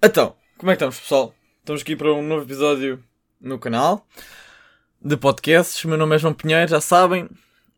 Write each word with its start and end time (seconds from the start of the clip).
Então, 0.00 0.36
como 0.56 0.70
é 0.70 0.74
que 0.74 0.76
estamos, 0.76 1.00
pessoal? 1.00 1.34
Estamos 1.58 1.82
aqui 1.82 1.96
para 1.96 2.12
um 2.12 2.22
novo 2.22 2.44
episódio 2.44 3.02
no 3.40 3.58
canal 3.58 4.06
de 5.02 5.16
podcasts. 5.16 5.84
Meu 5.84 5.98
nome 5.98 6.14
é 6.14 6.18
João 6.20 6.32
Pinheiro, 6.32 6.70
já 6.70 6.80
sabem. 6.80 7.28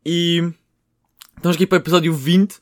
E 0.04 0.52
estamos 1.34 1.56
aqui 1.56 1.66
para 1.66 1.76
o 1.76 1.80
episódio 1.80 2.12
20. 2.12 2.58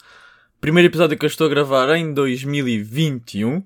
Primeiro 0.61 0.89
episódio 0.89 1.19
que 1.19 1.25
eu 1.25 1.27
estou 1.27 1.49
a 1.49 1.51
gravar 1.51 1.93
em 1.97 2.15
2021. 2.15 3.57
Uh, 3.57 3.65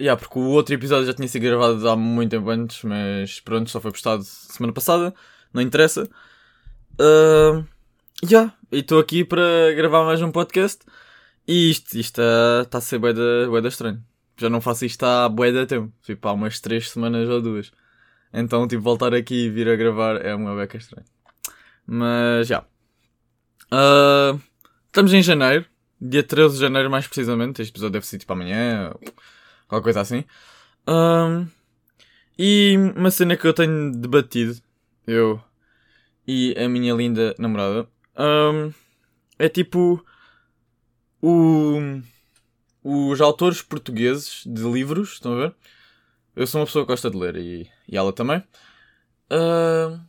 yeah, 0.00 0.20
porque 0.20 0.40
o 0.40 0.48
outro 0.48 0.74
episódio 0.74 1.06
já 1.06 1.14
tinha 1.14 1.28
sido 1.28 1.42
gravado 1.42 1.88
há 1.88 1.94
muito 1.94 2.32
tempo 2.32 2.50
antes, 2.50 2.82
mas 2.82 3.38
pronto, 3.38 3.70
só 3.70 3.80
foi 3.80 3.92
postado 3.92 4.24
semana 4.24 4.72
passada. 4.72 5.14
Não 5.54 5.62
interessa. 5.62 6.02
Uh, 7.00 7.64
yeah, 8.28 8.52
e 8.72 8.78
estou 8.78 8.98
aqui 8.98 9.24
para 9.24 9.72
gravar 9.76 10.04
mais 10.04 10.20
um 10.20 10.32
podcast. 10.32 10.84
E 11.46 11.70
isto 11.70 11.98
está 11.98 12.64
tá 12.70 12.78
a 12.78 12.80
ser 12.80 12.98
bué 12.98 13.12
da, 13.12 13.48
bué 13.48 13.60
da 13.60 13.68
estranho. 13.68 14.02
Já 14.36 14.48
não 14.48 14.60
faço 14.60 14.84
isto 14.84 15.04
há 15.04 15.28
bué 15.28 15.52
da 15.52 15.66
tempo. 15.66 15.92
Tipo, 16.02 16.28
há 16.28 16.32
umas 16.32 16.60
3 16.60 16.90
semanas 16.90 17.28
ou 17.28 17.42
duas. 17.42 17.72
Então, 18.32 18.66
tipo, 18.68 18.82
voltar 18.82 19.14
aqui 19.14 19.46
e 19.46 19.50
vir 19.50 19.68
a 19.68 19.76
gravar 19.76 20.16
é 20.24 20.34
uma 20.34 20.56
beca 20.56 20.76
estranha. 20.76 21.06
Mas, 21.86 22.46
já. 22.46 22.60
Uh, 23.72 24.40
estamos 24.86 25.12
em 25.12 25.22
janeiro. 25.22 25.66
Dia 26.00 26.22
13 26.22 26.54
de 26.54 26.60
janeiro, 26.60 26.90
mais 26.90 27.06
precisamente. 27.06 27.60
Este 27.60 27.72
episódio 27.72 27.92
deve 27.92 28.06
ser 28.06 28.18
tipo 28.18 28.32
amanhã. 28.32 28.94
Qualquer 29.68 29.84
coisa 29.84 30.00
assim. 30.00 30.24
Um, 30.88 31.46
e 32.38 32.76
uma 32.96 33.10
cena 33.10 33.36
que 33.36 33.46
eu 33.46 33.52
tenho 33.52 33.92
debatido. 33.92 34.56
Eu 35.06 35.42
e 36.26 36.54
a 36.56 36.68
minha 36.68 36.94
linda 36.94 37.34
namorada. 37.38 37.88
Um, 38.16 38.72
é 39.38 39.48
tipo 39.48 40.04
o, 41.22 42.00
os 42.82 43.20
autores 43.20 43.62
portugueses 43.62 44.42
de 44.46 44.62
livros, 44.62 45.12
estão 45.14 45.32
a 45.34 45.36
ver? 45.36 45.54
Eu 46.34 46.46
sou 46.46 46.60
uma 46.60 46.66
pessoa 46.66 46.84
que 46.84 46.92
gosta 46.92 47.10
de 47.10 47.16
ler 47.16 47.36
e, 47.36 47.70
e 47.88 47.96
ela 47.96 48.12
também. 48.12 48.42
Uh, 49.30 50.00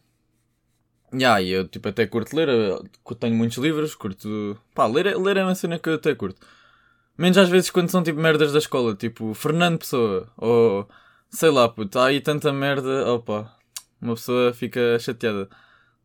yeah, 1.14 1.42
eu 1.42 1.68
tipo, 1.68 1.90
até 1.90 2.06
curto 2.08 2.36
ler, 2.36 2.50
eu 2.50 3.16
tenho 3.20 3.36
muitos 3.36 3.58
livros, 3.58 3.96
curto. 3.96 4.58
Pá, 4.74 4.86
ler, 4.88 5.18
ler 5.18 5.38
é 5.38 5.44
uma 5.44 5.56
cena 5.56 5.80
que 5.80 5.90
eu 5.90 5.96
até 5.96 6.16
curto. 6.16 6.46
Menos 7.18 7.38
às 7.38 7.50
vezes 7.50 7.70
quando 7.70 7.90
são 7.90 8.04
tipo 8.04 8.20
merdas 8.20 8.54
da 8.54 8.60
escola, 8.60 8.96
tipo 8.96 9.34
Fernando 9.34 9.80
Pessoa, 9.80 10.32
ou 10.38 10.88
sei 11.30 11.50
lá, 11.52 11.70
puto, 11.70 12.00
há 12.00 12.08
aí 12.08 12.22
tanta 12.22 12.52
merda, 12.54 13.12
opa, 13.12 13.54
uma 14.02 14.16
pessoa 14.16 14.54
fica 14.54 14.98
chateada. 15.00 15.50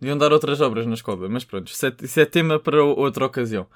Deviam 0.01 0.19
dar 0.19 0.33
outras 0.33 0.61
obras 0.61 0.87
na 0.87 0.95
escola, 0.95 1.29
mas 1.29 1.45
pronto, 1.45 1.69
isso 1.69 1.87
é, 1.87 1.93
isso 2.03 2.21
é 2.21 2.27
tema 2.27 2.59
para 2.61 2.83
outra 2.85 3.25
ocasião. 3.27 3.67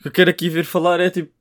Que 0.00 0.08
eu 0.08 0.12
quero 0.12 0.30
aqui 0.30 0.48
vir 0.48 0.64
falar 0.64 1.00
é 1.00 1.10
tipo. 1.10 1.32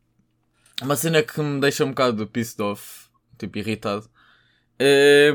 Uma 0.81 0.95
cena 0.95 1.23
que 1.23 1.39
me 1.41 1.59
deixa 1.59 1.83
um 1.83 1.89
bocado 1.89 2.27
pissed 2.27 2.61
off, 2.61 3.07
tipo 3.37 3.57
irritado. 3.57 4.07
É, 4.77 5.33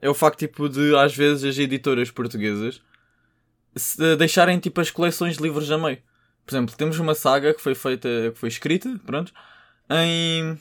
é 0.00 0.08
o 0.08 0.14
facto 0.14 0.38
tipo 0.38 0.68
de 0.68 0.94
às 0.96 1.16
vezes 1.16 1.44
as 1.44 1.58
editoras 1.58 2.10
portuguesas 2.10 2.80
se 3.76 4.16
deixarem 4.16 4.58
tipo 4.58 4.80
as 4.80 4.90
coleções 4.90 5.36
de 5.36 5.42
livros 5.42 5.70
a 5.70 5.78
meio. 5.78 5.98
Por 6.44 6.52
exemplo, 6.52 6.76
temos 6.76 6.98
uma 6.98 7.14
saga 7.14 7.54
que 7.54 7.60
foi 7.60 7.74
feita, 7.74 8.08
que 8.32 8.38
foi 8.38 8.48
escrita, 8.48 9.00
pronto, 9.04 9.32
em. 9.90 10.58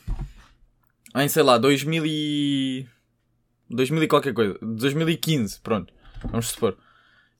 em 1.15 1.27
sei 1.27 1.43
lá, 1.43 1.57
2000 1.57 2.03
e. 2.05 2.87
2000 3.69 4.03
e 4.03 4.07
qualquer 4.07 4.33
coisa. 4.33 4.57
2015, 4.61 5.59
pronto. 5.61 5.93
Vamos 6.25 6.49
supor. 6.49 6.77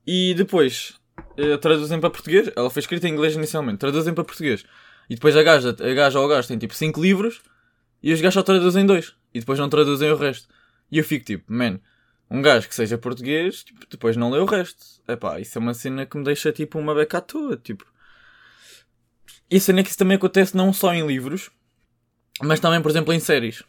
E 0.05 0.33
depois 0.35 0.99
uh, 1.17 1.57
traduzem 1.59 1.99
para 1.99 2.09
português. 2.09 2.51
Ela 2.55 2.69
foi 2.69 2.79
escrita 2.79 3.07
em 3.07 3.11
inglês 3.11 3.35
inicialmente, 3.35 3.79
traduzem 3.79 4.13
para 4.13 4.23
português. 4.23 4.63
E 5.09 5.15
depois 5.15 5.35
a 5.35 5.43
gaja, 5.43 5.69
a 5.69 5.93
gaja 5.93 6.19
ou 6.19 6.25
o 6.25 6.29
gajo 6.29 6.47
tem 6.47 6.57
tipo 6.57 6.73
5 6.73 7.01
livros 7.01 7.41
e 8.01 8.11
os 8.13 8.21
gajos 8.21 8.35
só 8.35 8.43
traduzem 8.43 8.85
dois. 8.85 9.15
E 9.33 9.39
depois 9.39 9.59
não 9.59 9.69
traduzem 9.69 10.11
o 10.11 10.15
resto. 10.15 10.47
E 10.91 10.97
eu 10.97 11.03
fico 11.03 11.25
tipo, 11.25 11.51
man, 11.51 11.79
um 12.29 12.41
gajo 12.41 12.67
que 12.67 12.75
seja 12.75 12.97
português, 12.97 13.63
tipo, 13.63 13.85
depois 13.89 14.17
não 14.17 14.31
lê 14.31 14.39
o 14.39 14.45
resto. 14.45 14.85
Epá, 15.07 15.39
isso 15.39 15.57
é 15.57 15.61
uma 15.61 15.73
cena 15.73 16.05
que 16.05 16.17
me 16.17 16.23
deixa 16.23 16.51
tipo 16.51 16.79
uma 16.79 16.95
beca 16.95 17.19
à 17.19 17.21
toa, 17.21 17.57
tipo. 17.57 17.85
E 19.49 19.57
a 19.57 19.59
cena 19.59 19.81
é 19.81 19.83
que 19.83 19.89
isso 19.89 19.97
também 19.97 20.17
acontece 20.17 20.55
não 20.55 20.73
só 20.73 20.93
em 20.93 21.05
livros, 21.05 21.51
mas 22.41 22.59
também, 22.59 22.81
por 22.81 22.89
exemplo, 22.89 23.13
em 23.13 23.19
séries. 23.19 23.63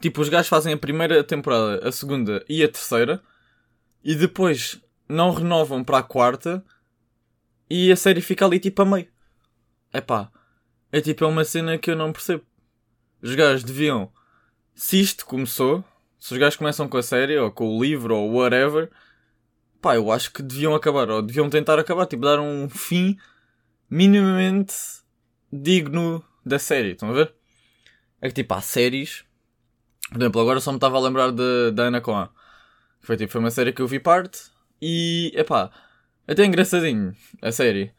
Tipo, 0.00 0.20
os 0.20 0.28
gajos 0.28 0.48
fazem 0.48 0.74
a 0.74 0.78
primeira 0.78 1.22
temporada, 1.24 1.86
a 1.86 1.92
segunda 1.92 2.44
e 2.48 2.62
a 2.62 2.68
terceira, 2.68 3.22
e 4.02 4.14
depois 4.14 4.80
não 5.08 5.32
renovam 5.32 5.84
para 5.84 5.98
a 5.98 6.02
quarta 6.02 6.64
e 7.68 7.90
a 7.90 7.96
série 7.96 8.20
fica 8.20 8.44
ali 8.44 8.58
tipo 8.58 8.82
a 8.82 8.84
meio. 8.84 9.08
É 9.92 10.00
pá, 10.00 10.30
é 10.90 11.00
tipo 11.00 11.24
é 11.24 11.26
uma 11.26 11.44
cena 11.44 11.78
que 11.78 11.90
eu 11.90 11.96
não 11.96 12.12
percebo. 12.12 12.44
Os 13.22 13.34
gajos 13.34 13.64
deviam, 13.64 14.10
se 14.74 15.00
isto 15.00 15.24
começou, 15.26 15.84
se 16.18 16.32
os 16.32 16.38
gajos 16.38 16.56
começam 16.56 16.88
com 16.88 16.96
a 16.96 17.02
série 17.02 17.36
ou 17.38 17.50
com 17.50 17.68
o 17.68 17.82
livro 17.82 18.16
ou 18.16 18.32
whatever, 18.32 18.90
pá, 19.80 19.96
eu 19.96 20.10
acho 20.10 20.32
que 20.32 20.42
deviam 20.42 20.74
acabar 20.74 21.10
ou 21.10 21.22
deviam 21.22 21.48
tentar 21.48 21.78
acabar, 21.78 22.06
tipo 22.06 22.22
dar 22.22 22.40
um 22.40 22.68
fim 22.68 23.16
minimamente 23.88 24.74
digno 25.52 26.24
da 26.44 26.58
série. 26.58 26.92
Estão 26.92 27.10
a 27.10 27.12
ver? 27.12 27.34
É 28.20 28.28
que 28.28 28.34
tipo 28.34 28.54
há 28.54 28.60
séries, 28.60 29.24
por 30.10 30.18
exemplo, 30.18 30.40
agora 30.40 30.60
só 30.60 30.70
me 30.72 30.76
estava 30.76 30.96
a 30.96 31.00
lembrar 31.00 31.32
da 31.32 31.84
Ana 31.84 32.00
Coan. 32.00 32.28
Foi 33.00 33.16
tipo, 33.16 33.32
foi 33.32 33.40
uma 33.40 33.50
série 33.50 33.72
que 33.72 33.80
eu 33.80 33.86
vi 33.86 34.00
parte 34.00 34.55
e, 34.80 35.32
epá, 35.34 35.70
até 36.26 36.42
é 36.42 36.46
engraçadinho 36.46 37.14
a 37.40 37.52
série. 37.52 37.92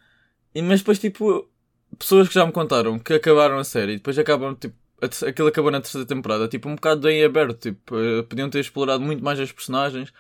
E, 0.54 0.62
mas 0.62 0.80
depois, 0.82 1.00
tipo, 1.00 1.50
pessoas 1.98 2.28
que 2.28 2.34
já 2.34 2.46
me 2.46 2.52
contaram 2.52 3.00
que 3.00 3.14
acabaram 3.14 3.58
a 3.58 3.64
série 3.64 3.94
e 3.94 3.98
depois 3.98 4.18
acabam, 4.20 4.56
tipo, 4.56 4.76
aquilo 5.02 5.48
acabou 5.48 5.72
na 5.72 5.82
terceira 5.82 6.08
temporada, 6.08 6.48
tipo, 6.48 6.68
um 6.70 6.76
bocado 6.76 7.10
em 7.10 7.24
aberto, 7.24 7.60
tipo, 7.72 7.96
uh, 7.96 8.24
podiam 8.24 8.50
ter 8.50 8.60
explorado 8.60 9.04
muito 9.04 9.24
mais 9.24 9.40
as 9.40 9.52
personagens. 9.52 10.14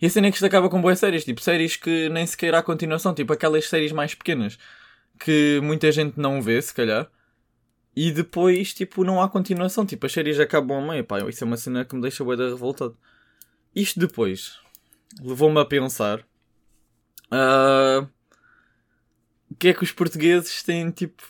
E 0.00 0.06
a 0.06 0.10
cena 0.10 0.28
é 0.28 0.30
que 0.30 0.36
isto 0.36 0.46
acaba 0.46 0.68
com 0.68 0.80
boas 0.80 0.98
séries, 0.98 1.24
tipo, 1.24 1.40
séries 1.40 1.76
que 1.76 2.08
nem 2.08 2.26
sequer 2.26 2.54
há 2.54 2.62
continuação, 2.62 3.14
tipo, 3.14 3.32
aquelas 3.32 3.68
séries 3.68 3.92
mais 3.92 4.14
pequenas 4.14 4.58
que 5.18 5.60
muita 5.62 5.90
gente 5.92 6.18
não 6.18 6.40
vê, 6.40 6.60
se 6.62 6.72
calhar. 6.72 7.10
E 7.96 8.12
depois, 8.12 8.72
tipo, 8.72 9.04
não 9.04 9.20
há 9.20 9.28
continuação, 9.28 9.84
tipo, 9.84 10.06
as 10.06 10.12
séries 10.12 10.38
acabam 10.38 10.78
a 10.84 10.92
meio, 10.92 11.04
pá, 11.04 11.18
isso 11.28 11.42
é 11.42 11.46
uma 11.46 11.56
cena 11.56 11.84
que 11.84 11.96
me 11.96 12.02
deixa 12.02 12.24
bué 12.24 12.36
revoltado. 12.36 12.96
Isto 13.74 13.98
depois 14.00 14.58
levou-me 15.20 15.60
a 15.60 15.64
pensar 15.64 16.20
uh, 17.32 18.08
o 19.50 19.54
que 19.54 19.68
é 19.68 19.74
que 19.74 19.82
os 19.82 19.92
portugueses 19.92 20.62
têm, 20.62 20.90
tipo, 20.90 21.22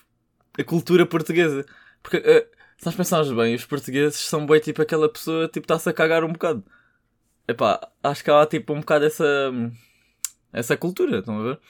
a 0.59 0.65
cultura 0.65 1.07
portuguesa. 1.07 1.65
Porque, 2.03 2.19
uh, 2.19 2.59
se 2.77 2.87
nós 2.87 2.95
pensarmos 2.95 3.33
bem, 3.33 3.55
os 3.55 3.65
portugueses 3.65 4.19
são 4.19 4.47
bem, 4.47 4.61
tipo, 4.61 4.83
aquela 4.83 5.09
pessoa, 5.09 5.49
tipo, 5.49 5.65
está-se 5.65 5.89
a 5.89 5.93
cagar 5.93 6.25
um 6.25 6.33
bocado. 6.33 6.65
Epá, 7.47 7.81
acho 8.03 8.23
que 8.23 8.31
há, 8.31 8.47
tipo, 8.47 8.73
um 8.75 8.81
bocado 8.81 9.07
essa, 9.07 9.25
essa 10.53 10.77
cultura, 10.77 11.19
estão 11.19 11.41
a 11.41 11.43
ver? 11.43 11.61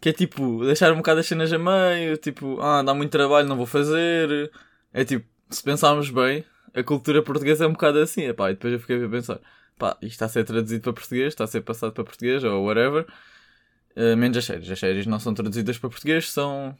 Que 0.00 0.10
é, 0.10 0.12
tipo, 0.12 0.64
deixar 0.64 0.92
um 0.92 0.98
bocado 0.98 1.20
as 1.20 1.26
cenas 1.26 1.52
a 1.52 1.58
meio, 1.58 2.16
tipo, 2.16 2.60
ah, 2.60 2.82
dá 2.82 2.92
muito 2.94 3.10
trabalho, 3.10 3.48
não 3.48 3.56
vou 3.56 3.66
fazer. 3.66 4.50
É, 4.92 5.04
tipo, 5.04 5.26
se 5.50 5.62
pensarmos 5.62 6.10
bem, 6.10 6.44
a 6.74 6.82
cultura 6.82 7.22
portuguesa 7.22 7.64
é 7.64 7.68
um 7.68 7.72
bocado 7.72 7.98
assim, 7.98 8.24
epá, 8.24 8.50
e 8.50 8.54
depois 8.54 8.72
eu 8.72 8.80
fiquei 8.80 9.02
a 9.02 9.08
pensar 9.08 9.40
pá, 9.78 9.96
isto 10.02 10.12
está 10.12 10.26
a 10.26 10.28
ser 10.28 10.44
traduzido 10.44 10.82
para 10.82 10.92
português, 10.92 11.28
está 11.28 11.44
a 11.44 11.46
ser 11.46 11.62
passado 11.62 11.92
para 11.92 12.04
português 12.04 12.42
ou 12.44 12.64
whatever. 12.64 13.06
Uh, 13.96 14.16
menos 14.16 14.36
as 14.36 14.44
séries. 14.44 14.70
As 14.70 14.78
séries 14.78 15.06
não 15.06 15.18
são 15.18 15.34
traduzidas 15.34 15.78
para 15.78 15.90
português, 15.90 16.30
são. 16.30 16.76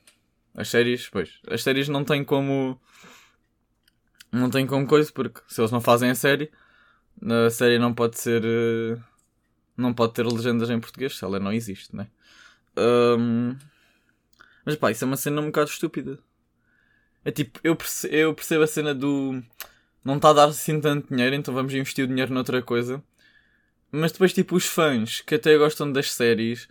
As 0.54 0.68
séries, 0.68 1.08
pois. 1.08 1.40
As 1.48 1.62
séries 1.62 1.88
não 1.88 2.04
têm 2.04 2.24
como. 2.24 2.80
Não 4.32 4.50
têm 4.50 4.66
como 4.66 4.86
coisa, 4.86 5.10
porque 5.12 5.40
se 5.48 5.60
eles 5.60 5.70
não 5.70 5.80
fazem 5.80 6.10
a 6.10 6.14
série, 6.14 6.50
a 7.46 7.50
série 7.50 7.78
não 7.78 7.94
pode 7.94 8.18
ser. 8.18 8.42
Uh, 8.44 9.02
não 9.76 9.92
pode 9.94 10.14
ter 10.14 10.26
legendas 10.26 10.70
em 10.70 10.80
português, 10.80 11.16
se 11.16 11.24
ela 11.24 11.38
não 11.38 11.52
existe, 11.52 11.94
né? 11.94 12.08
Um, 12.76 13.56
mas 14.64 14.76
pá, 14.76 14.90
isso 14.90 15.04
é 15.04 15.06
uma 15.06 15.16
cena 15.16 15.40
um 15.40 15.46
bocado 15.46 15.70
estúpida. 15.70 16.18
É 17.24 17.30
tipo, 17.30 17.60
eu 17.62 17.76
percebo, 17.76 18.14
eu 18.14 18.34
percebo 18.34 18.64
a 18.64 18.66
cena 18.66 18.94
do 18.94 19.42
não 20.06 20.16
está 20.16 20.30
a 20.30 20.32
dar 20.32 20.44
assim 20.48 20.80
tanto 20.80 21.08
dinheiro, 21.12 21.34
então 21.34 21.52
vamos 21.52 21.74
investir 21.74 22.04
o 22.04 22.08
dinheiro 22.08 22.32
noutra 22.32 22.62
coisa. 22.62 23.02
Mas 23.90 24.12
depois, 24.12 24.32
tipo, 24.32 24.54
os 24.54 24.64
fãs 24.64 25.20
que 25.20 25.34
até 25.34 25.56
gostam 25.58 25.90
das 25.90 26.12
séries, 26.12 26.68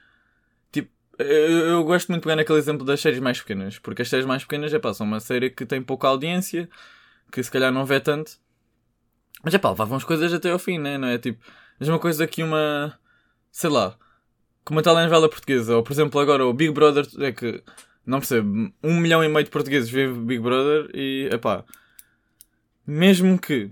tipo, 0.72 0.90
eu, 1.20 1.26
eu 1.68 1.84
gosto 1.84 2.08
muito 2.10 2.22
de 2.22 2.24
pegar 2.24 2.38
naquele 2.38 2.60
exemplo 2.60 2.86
das 2.86 3.02
séries 3.02 3.20
mais 3.20 3.40
pequenas, 3.42 3.78
porque 3.78 4.02
as 4.04 4.10
séries 4.10 4.26
mais 4.26 4.44
pequenas 4.44 4.74
é 4.74 4.80
pá, 4.80 4.94
são 4.94 5.06
uma 5.06 5.20
série 5.20 5.50
que 5.50 5.66
tem 5.66 5.82
pouca 5.82 6.08
audiência, 6.08 6.70
que 7.32 7.44
se 7.44 7.52
calhar 7.52 7.74
não 7.74 7.86
vê 7.86 8.00
tanto. 8.00 8.38
Mas 9.44 9.54
é 9.54 9.58
pá, 9.58 9.70
levavam 9.70 9.98
as 9.98 10.04
coisas 10.06 10.34
até 10.34 10.52
ao 10.52 10.60
fim, 10.60 10.80
né? 10.80 10.98
Não 10.98 11.08
é 11.10 11.18
tipo, 11.18 11.44
a 11.46 11.84
mesma 11.84 12.00
coisa 12.00 12.26
que 12.28 12.42
uma, 12.42 12.98
sei 13.52 13.70
lá, 13.70 13.98
como 14.64 14.80
a 14.80 14.84
telenovela 14.84 15.30
portuguesa, 15.30 15.76
ou 15.76 15.84
por 15.84 15.92
exemplo 15.94 16.20
agora 16.22 16.46
o 16.46 16.54
Big 16.54 16.72
Brother, 16.74 17.06
é 17.20 17.32
que, 17.34 17.62
não 18.06 18.20
percebo, 18.20 18.72
um 18.82 19.00
milhão 19.00 19.24
e 19.24 19.28
meio 19.28 19.44
de 19.44 19.52
portugueses 19.52 19.90
vê 19.90 20.08
Big 20.08 20.42
Brother 20.42 20.90
e, 20.94 21.30
é 21.32 21.38
pá 21.38 21.66
mesmo 22.86 23.40
que 23.40 23.72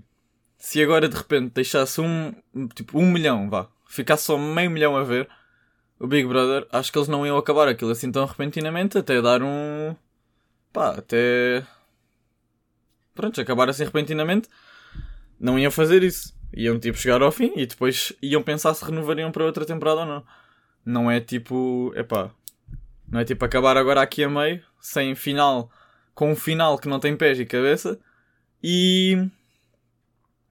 se 0.58 0.82
agora 0.82 1.08
de 1.08 1.16
repente 1.16 1.52
deixasse 1.54 2.00
um, 2.00 2.32
tipo, 2.74 2.98
um 2.98 3.10
milhão, 3.10 3.48
vá, 3.50 3.68
ficasse 3.86 4.24
só 4.24 4.38
meio 4.38 4.70
milhão 4.70 4.96
a 4.96 5.04
ver 5.04 5.28
o 5.98 6.06
Big 6.06 6.26
Brother, 6.26 6.66
acho 6.72 6.92
que 6.92 6.98
eles 6.98 7.08
não 7.08 7.26
iam 7.26 7.36
acabar 7.36 7.68
aquilo 7.68 7.90
assim 7.90 8.10
tão 8.10 8.26
repentinamente, 8.26 8.98
até 8.98 9.20
dar 9.22 9.42
um. 9.42 9.94
pá, 10.72 10.90
até. 10.98 11.64
pronto, 13.14 13.40
acabar 13.40 13.68
assim 13.68 13.84
repentinamente, 13.84 14.48
não 15.38 15.58
iam 15.58 15.70
fazer 15.70 16.02
isso. 16.02 16.34
Iam 16.56 16.78
tipo 16.78 16.96
chegar 16.98 17.20
ao 17.20 17.32
fim 17.32 17.52
e 17.56 17.66
depois 17.66 18.12
iam 18.22 18.42
pensar 18.42 18.74
se 18.74 18.84
renovariam 18.84 19.32
para 19.32 19.44
outra 19.44 19.64
temporada 19.66 20.00
ou 20.00 20.06
não. 20.06 20.24
Não 20.84 21.10
é 21.10 21.20
tipo, 21.20 21.92
epá, 21.96 22.30
não 23.08 23.20
é 23.20 23.24
tipo 23.24 23.44
acabar 23.44 23.76
agora 23.76 24.02
aqui 24.02 24.22
a 24.22 24.28
meio, 24.28 24.62
sem 24.80 25.14
final, 25.14 25.70
com 26.14 26.32
um 26.32 26.36
final 26.36 26.78
que 26.78 26.88
não 26.88 27.00
tem 27.00 27.16
pés 27.16 27.40
e 27.40 27.46
cabeça 27.46 27.98
e. 28.64 29.28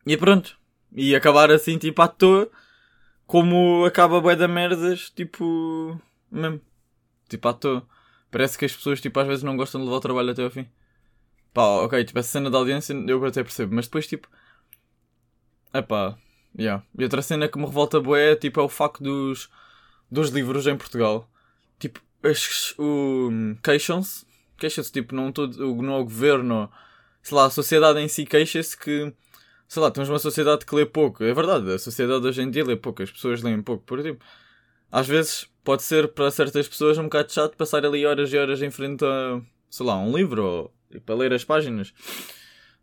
E 0.05 0.15
pronto. 0.17 0.55
E 0.95 1.15
acabar 1.15 1.49
assim 1.49 1.79
tipo 1.79 1.99
à 2.03 2.07
toa, 2.07 2.47
como 3.25 3.83
acaba 3.85 4.21
bué 4.21 4.35
da 4.35 4.47
merdas, 4.47 5.09
tipo. 5.09 5.99
mesmo. 6.31 6.61
Tipo 7.27 7.47
à 7.47 7.53
toa. 7.53 7.87
Parece 8.29 8.55
que 8.55 8.65
as 8.65 8.75
pessoas 8.75 9.01
tipo 9.01 9.19
às 9.19 9.27
vezes 9.27 9.43
não 9.43 9.57
gostam 9.57 9.81
de 9.81 9.85
levar 9.85 9.97
o 9.97 10.01
trabalho 10.01 10.29
até 10.29 10.43
ao 10.43 10.51
fim. 10.51 10.67
Pá, 11.53 11.63
ok, 11.63 12.03
tipo 12.05 12.19
essa 12.19 12.29
cena 12.29 12.51
da 12.51 12.59
audiência 12.59 12.93
eu 12.93 13.25
até 13.25 13.43
percebo, 13.43 13.73
mas 13.75 13.87
depois 13.87 14.05
tipo. 14.05 14.27
Epá, 15.73 16.15
yeah. 16.57 16.83
E 16.97 17.03
outra 17.03 17.21
cena 17.23 17.47
que 17.47 17.57
me 17.57 17.65
revolta 17.65 17.99
bué 17.99 18.35
tipo, 18.35 18.59
é 18.59 18.63
o 18.63 18.69
facto 18.69 19.01
dos, 19.03 19.49
dos 20.11 20.29
livros 20.29 20.67
em 20.67 20.77
Portugal. 20.77 21.27
Tipo, 21.79 21.99
as, 22.23 22.75
o, 22.77 23.29
queixam-se, 23.63 24.25
queixam-se 24.57 24.91
tipo, 24.91 25.15
não, 25.15 25.31
todo, 25.31 25.57
não 25.81 25.99
o 25.99 26.03
governo, 26.03 26.71
sei 27.23 27.35
lá, 27.37 27.45
a 27.45 27.49
sociedade 27.49 27.99
em 27.99 28.07
si 28.07 28.25
queixa-se 28.25 28.77
que, 28.77 29.13
sei 29.67 29.81
lá, 29.81 29.89
temos 29.89 30.09
uma 30.09 30.19
sociedade 30.19 30.65
que 30.65 30.75
lê 30.75 30.85
pouco. 30.85 31.23
É 31.23 31.33
verdade, 31.33 31.71
a 31.71 31.79
sociedade 31.79 32.27
hoje 32.27 32.41
em 32.41 32.51
dia 32.51 32.63
lê 32.65 32.75
pouco, 32.75 33.01
as 33.01 33.11
pessoas 33.11 33.41
leem 33.41 33.61
pouco. 33.61 33.83
Por 33.85 34.03
tipo, 34.03 34.23
às 34.91 35.07
vezes 35.07 35.47
pode 35.63 35.81
ser 35.83 36.09
para 36.09 36.29
certas 36.29 36.67
pessoas 36.67 36.97
um 36.97 37.03
bocado 37.03 37.31
chato 37.31 37.57
passar 37.57 37.85
ali 37.85 38.05
horas 38.05 38.31
e 38.31 38.37
horas 38.37 38.61
em 38.61 38.69
frente 38.69 39.03
a, 39.05 39.41
sei 39.69 39.85
lá, 39.85 39.97
um 39.97 40.15
livro 40.15 40.43
ou 40.43 40.73
para 41.05 41.15
ler 41.15 41.33
as 41.33 41.43
páginas. 41.43 41.93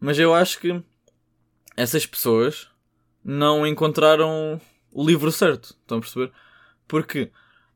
Mas 0.01 0.19
eu 0.19 0.35
acho 0.35 0.59
que 0.59 0.83
essas 1.77 2.07
pessoas 2.07 2.69
não 3.25 3.67
encontraram 3.67 4.61
o 4.93 5.07
livro 5.07 5.31
certo. 5.31 5.77
Estão 5.81 5.99
a 5.99 6.01
perceber? 6.01 6.33
Porque 6.89 7.31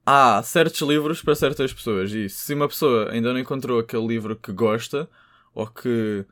há 0.05 0.43
certos 0.43 0.81
livros 0.81 1.23
para 1.23 1.35
certas 1.35 1.73
pessoas. 1.73 2.11
E 2.13 2.29
se 2.29 2.55
uma 2.55 2.69
pessoa 2.69 3.11
ainda 3.11 3.33
não 3.33 3.39
encontrou 3.39 3.79
aquele 3.79 4.07
livro 4.07 4.37
que 4.37 4.53
gosta 4.53 5.09
ou 5.55 5.67
que, 5.67 6.25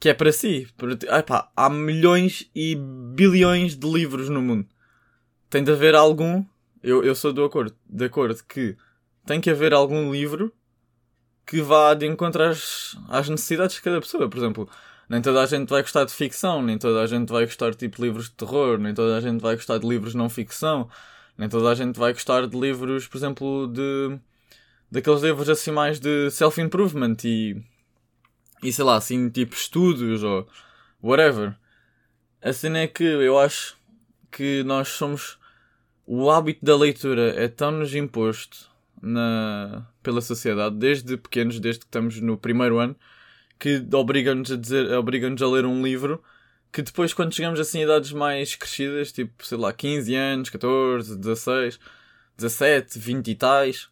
que 0.00 0.08
é 0.08 0.14
para 0.14 0.32
si, 0.32 0.68
para, 0.76 1.18
epá, 1.18 1.50
há 1.56 1.68
milhões 1.68 2.48
e 2.54 2.76
bilhões 3.14 3.74
de 3.74 3.90
livros 3.90 4.28
no 4.28 4.40
mundo. 4.40 4.66
Tem 5.50 5.62
de 5.62 5.72
haver 5.72 5.94
algum. 5.94 6.44
Eu, 6.82 7.02
eu 7.02 7.14
sou 7.14 7.32
do 7.32 7.44
acordo, 7.44 7.74
de 7.88 8.04
acordo 8.04 8.42
que 8.44 8.76
tem 9.26 9.40
que 9.40 9.50
haver 9.50 9.72
algum 9.72 10.12
livro 10.12 10.52
que 11.44 11.60
vá 11.60 11.94
de 11.94 12.06
encontrar 12.06 12.50
às, 12.50 12.96
às 13.08 13.28
necessidades 13.28 13.76
de 13.76 13.82
cada 13.82 14.00
pessoa. 14.00 14.28
Por 14.28 14.38
exemplo, 14.38 14.68
nem 15.08 15.22
toda 15.22 15.42
a 15.42 15.46
gente 15.46 15.68
vai 15.68 15.82
gostar 15.82 16.04
de 16.04 16.12
ficção, 16.12 16.62
nem 16.62 16.78
toda 16.78 17.02
a 17.02 17.06
gente 17.06 17.30
vai 17.30 17.44
gostar 17.44 17.70
de 17.70 17.76
tipo 17.78 18.02
livros 18.02 18.26
de 18.26 18.32
terror, 18.32 18.78
nem 18.78 18.94
toda 18.94 19.16
a 19.16 19.20
gente 19.20 19.40
vai 19.40 19.56
gostar 19.56 19.78
de 19.78 19.88
livros 19.88 20.14
não 20.14 20.28
ficção, 20.28 20.88
nem 21.36 21.48
toda 21.48 21.70
a 21.70 21.74
gente 21.74 21.98
vai 21.98 22.12
gostar 22.12 22.46
de 22.46 22.58
livros, 22.58 23.08
por 23.08 23.16
exemplo, 23.16 23.66
de 23.66 24.18
daqueles 24.90 25.22
livros 25.22 25.48
assim 25.48 25.70
mais 25.70 25.98
de 25.98 26.30
self-improvement 26.30 27.16
e 27.24 27.56
e 28.62 28.72
sei 28.72 28.84
lá, 28.84 28.96
assim, 28.96 29.28
tipo 29.28 29.54
estudos 29.54 30.22
ou 30.22 30.48
whatever. 31.02 31.56
A 32.42 32.52
cena 32.52 32.80
é 32.80 32.86
que 32.86 33.04
eu 33.04 33.38
acho 33.38 33.76
que 34.30 34.62
nós 34.64 34.88
somos. 34.88 35.38
O 36.06 36.30
hábito 36.30 36.64
da 36.64 36.76
leitura 36.76 37.34
é 37.36 37.48
tão-nos 37.48 37.94
imposto 37.94 38.70
na, 39.02 39.86
pela 40.02 40.20
sociedade, 40.20 40.76
desde 40.76 41.16
pequenos, 41.16 41.60
desde 41.60 41.80
que 41.80 41.86
estamos 41.86 42.20
no 42.20 42.38
primeiro 42.38 42.78
ano, 42.78 42.96
que 43.58 43.84
obriga-nos 43.92 44.50
a 44.50 44.56
dizer, 44.56 44.90
obriga-nos 44.92 45.42
a 45.42 45.48
ler 45.48 45.66
um 45.66 45.82
livro 45.82 46.22
que 46.72 46.82
depois 46.82 47.12
quando 47.12 47.34
chegamos 47.34 47.58
assim 47.60 47.80
a 47.80 47.84
idades 47.84 48.12
mais 48.12 48.54
crescidas, 48.54 49.12
tipo, 49.12 49.44
sei 49.44 49.58
lá, 49.58 49.72
15 49.72 50.14
anos, 50.14 50.50
14, 50.50 51.16
16, 51.16 51.80
17, 52.36 52.98
20 52.98 53.28
e 53.28 53.34
tais, 53.34 53.88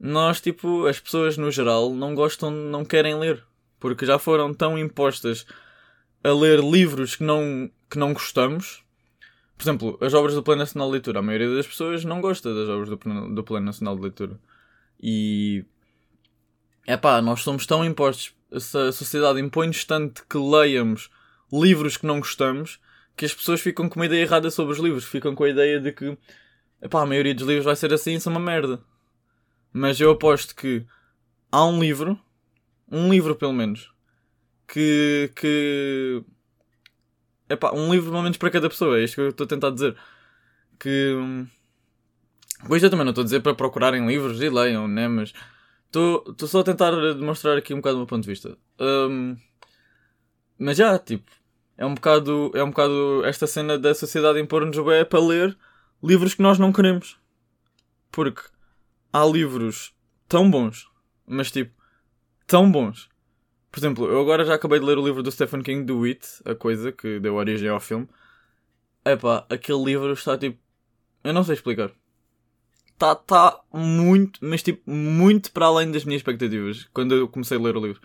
nós, 0.00 0.40
tipo, 0.40 0.86
as 0.86 0.98
pessoas 0.98 1.36
no 1.36 1.50
geral 1.50 1.92
não 1.94 2.14
gostam, 2.14 2.50
não 2.50 2.84
querem 2.84 3.18
ler. 3.18 3.44
Porque 3.84 4.06
já 4.06 4.18
foram 4.18 4.54
tão 4.54 4.78
impostas 4.78 5.44
a 6.22 6.30
ler 6.30 6.60
livros 6.60 7.16
que 7.16 7.22
não, 7.22 7.70
que 7.90 7.98
não 7.98 8.14
gostamos. 8.14 8.82
Por 9.58 9.64
exemplo, 9.64 9.98
as 10.00 10.14
obras 10.14 10.34
do 10.34 10.42
Plano 10.42 10.60
Nacional 10.60 10.88
de 10.88 10.92
Leitura. 10.92 11.18
A 11.18 11.22
maioria 11.22 11.54
das 11.54 11.66
pessoas 11.66 12.02
não 12.02 12.22
gosta 12.22 12.54
das 12.54 12.66
obras 12.66 12.88
do, 12.88 13.34
do 13.34 13.44
Plano 13.44 13.66
Nacional 13.66 13.94
de 13.94 14.00
Leitura. 14.00 14.40
E. 14.98 15.66
É 16.86 16.96
pá, 16.96 17.20
nós 17.20 17.42
somos 17.42 17.66
tão 17.66 17.84
impostos 17.84 18.34
a 18.54 18.92
sociedade 18.92 19.40
impõe-nos 19.40 19.84
tanto 19.84 20.24
que 20.28 20.38
leiamos 20.38 21.10
livros 21.52 21.96
que 21.96 22.06
não 22.06 22.20
gostamos 22.20 22.78
que 23.16 23.24
as 23.24 23.34
pessoas 23.34 23.60
ficam 23.60 23.88
com 23.88 23.98
uma 23.98 24.06
ideia 24.06 24.22
errada 24.22 24.50
sobre 24.50 24.72
os 24.72 24.78
livros. 24.78 25.04
Ficam 25.04 25.34
com 25.34 25.44
a 25.44 25.48
ideia 25.48 25.80
de 25.80 25.92
que 25.92 26.16
epá, 26.80 27.02
a 27.02 27.06
maioria 27.06 27.34
dos 27.34 27.46
livros 27.46 27.64
vai 27.64 27.76
ser 27.76 27.92
assim, 27.92 28.14
isso 28.14 28.28
é 28.28 28.32
uma 28.32 28.40
merda. 28.40 28.80
Mas 29.72 30.00
eu 30.00 30.10
aposto 30.10 30.54
que 30.54 30.86
há 31.50 31.64
um 31.64 31.80
livro, 31.80 32.18
um 32.90 33.10
livro 33.10 33.34
pelo 33.36 33.52
menos, 33.52 33.92
que. 34.66 35.30
que 35.36 36.22
epá, 37.48 37.72
um 37.72 37.92
livro 37.92 38.10
pelo 38.10 38.22
menos 38.22 38.36
para 38.36 38.50
cada 38.50 38.68
pessoa, 38.68 38.98
é 38.98 39.04
isto 39.04 39.14
que 39.16 39.20
eu 39.20 39.28
estou 39.30 39.44
a 39.44 39.48
tentar 39.48 39.70
dizer. 39.70 39.96
Que. 40.78 41.14
Pois 42.66 42.82
eu 42.82 42.90
também 42.90 43.04
não 43.04 43.10
estou 43.10 43.22
a 43.22 43.24
dizer 43.24 43.40
para 43.40 43.54
procurarem 43.54 44.06
livros 44.06 44.40
e 44.40 44.48
leiam, 44.48 44.88
né? 44.88 45.06
Mas 45.06 45.32
Estou 45.94 46.48
só 46.48 46.58
a 46.58 46.64
tentar 46.64 46.90
demonstrar 47.14 47.56
aqui 47.56 47.72
um 47.72 47.76
bocado 47.76 47.94
o 47.94 47.98
meu 48.00 48.06
ponto 48.06 48.24
de 48.24 48.28
vista. 48.28 48.58
Um, 48.80 49.36
mas 50.58 50.76
já, 50.76 50.98
tipo, 50.98 51.30
é 51.78 51.86
um 51.86 51.94
bocado, 51.94 52.50
é 52.52 52.64
um 52.64 52.70
bocado 52.70 53.24
esta 53.24 53.46
cena 53.46 53.78
da 53.78 53.94
sociedade 53.94 54.40
impor-nos 54.40 54.76
o 54.76 54.90
é 54.90 55.04
para 55.04 55.20
ler 55.20 55.56
livros 56.02 56.34
que 56.34 56.42
nós 56.42 56.58
não 56.58 56.72
queremos. 56.72 57.16
Porque 58.10 58.42
há 59.12 59.24
livros 59.24 59.94
tão 60.26 60.50
bons, 60.50 60.90
mas 61.28 61.52
tipo, 61.52 61.72
tão 62.46 62.70
bons. 62.70 63.08
Por 63.70 63.80
exemplo, 63.80 64.06
eu 64.06 64.20
agora 64.20 64.44
já 64.44 64.54
acabei 64.54 64.78
de 64.78 64.84
ler 64.84 64.98
o 64.98 65.04
livro 65.04 65.22
do 65.22 65.32
Stephen 65.32 65.62
King, 65.62 65.84
do 65.84 66.04
It, 66.04 66.26
a 66.44 66.54
coisa 66.54 66.92
que 66.92 67.18
deu 67.18 67.34
origem 67.34 67.68
ao 67.68 67.80
filme. 67.80 68.08
Epá, 69.04 69.46
aquele 69.50 69.84
livro 69.84 70.12
está 70.12 70.38
tipo. 70.38 70.58
Eu 71.22 71.32
não 71.32 71.44
sei 71.44 71.54
explicar 71.54 71.90
está 72.94 73.14
tá 73.14 73.60
muito, 73.72 74.40
mas 74.42 74.62
tipo, 74.62 74.90
muito 74.90 75.52
para 75.52 75.66
além 75.66 75.90
das 75.90 76.04
minhas 76.04 76.20
expectativas 76.20 76.88
quando 76.92 77.14
eu 77.14 77.28
comecei 77.28 77.58
a 77.58 77.60
ler 77.60 77.76
o 77.76 77.86
livro. 77.86 78.00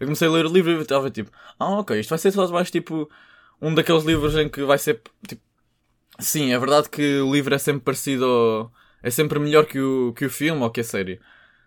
Eu 0.00 0.06
comecei 0.06 0.28
a 0.28 0.30
ler 0.30 0.46
o 0.46 0.52
livro 0.52 0.72
e 0.72 0.82
estava 0.82 1.10
tipo, 1.10 1.30
ah, 1.58 1.78
ok, 1.80 1.98
isto 1.98 2.10
vai 2.10 2.18
ser 2.18 2.32
só 2.32 2.46
mais 2.48 2.70
tipo 2.70 3.10
um 3.62 3.74
daqueles 3.74 4.04
livros 4.04 4.36
em 4.36 4.48
que 4.48 4.62
vai 4.64 4.78
ser 4.78 5.00
tipo. 5.26 5.42
Sim, 6.20 6.52
é 6.52 6.58
verdade 6.58 6.88
que 6.90 7.20
o 7.20 7.32
livro 7.32 7.54
é 7.54 7.58
sempre 7.58 7.82
parecido 7.82 8.24
ao... 8.24 8.72
é 9.02 9.10
sempre 9.10 9.38
melhor 9.38 9.66
que 9.66 9.80
o, 9.80 10.12
que 10.14 10.26
o 10.26 10.30
filme 10.30 10.62
ou 10.62 10.70
que 10.70 10.80
a 10.80 10.84
série. 10.84 11.20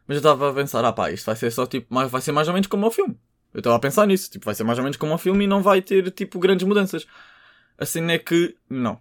Mas 0.08 0.16
eu 0.16 0.20
estava 0.20 0.50
a 0.50 0.54
pensar, 0.54 0.84
ah 0.86 0.94
pá, 0.94 1.12
isto 1.12 1.26
vai 1.26 1.36
ser 1.36 1.52
só 1.52 1.66
tipo, 1.66 1.94
mais, 1.94 2.10
vai 2.10 2.22
ser 2.22 2.32
mais 2.32 2.48
ou 2.48 2.54
menos 2.54 2.68
como 2.68 2.88
o 2.88 2.92
filme. 2.92 3.18
Eu 3.54 3.60
estava 3.60 3.76
a 3.76 3.80
pensar 3.80 4.06
nisso, 4.08 4.32
tipo, 4.32 4.46
vai 4.46 4.56
ser 4.56 4.64
mais 4.64 4.78
ou 4.78 4.84
menos 4.84 4.98
como 4.98 5.14
o 5.14 5.18
filme 5.18 5.46
e 5.46 5.48
não 5.48 5.62
vai 5.62 5.82
ter 5.82 6.12
tipo 6.12 6.40
grandes 6.40 6.66
mudanças. 6.68 7.06
Assim 7.78 8.10
é 8.12 8.18
que 8.18 8.56
não. 8.70 9.00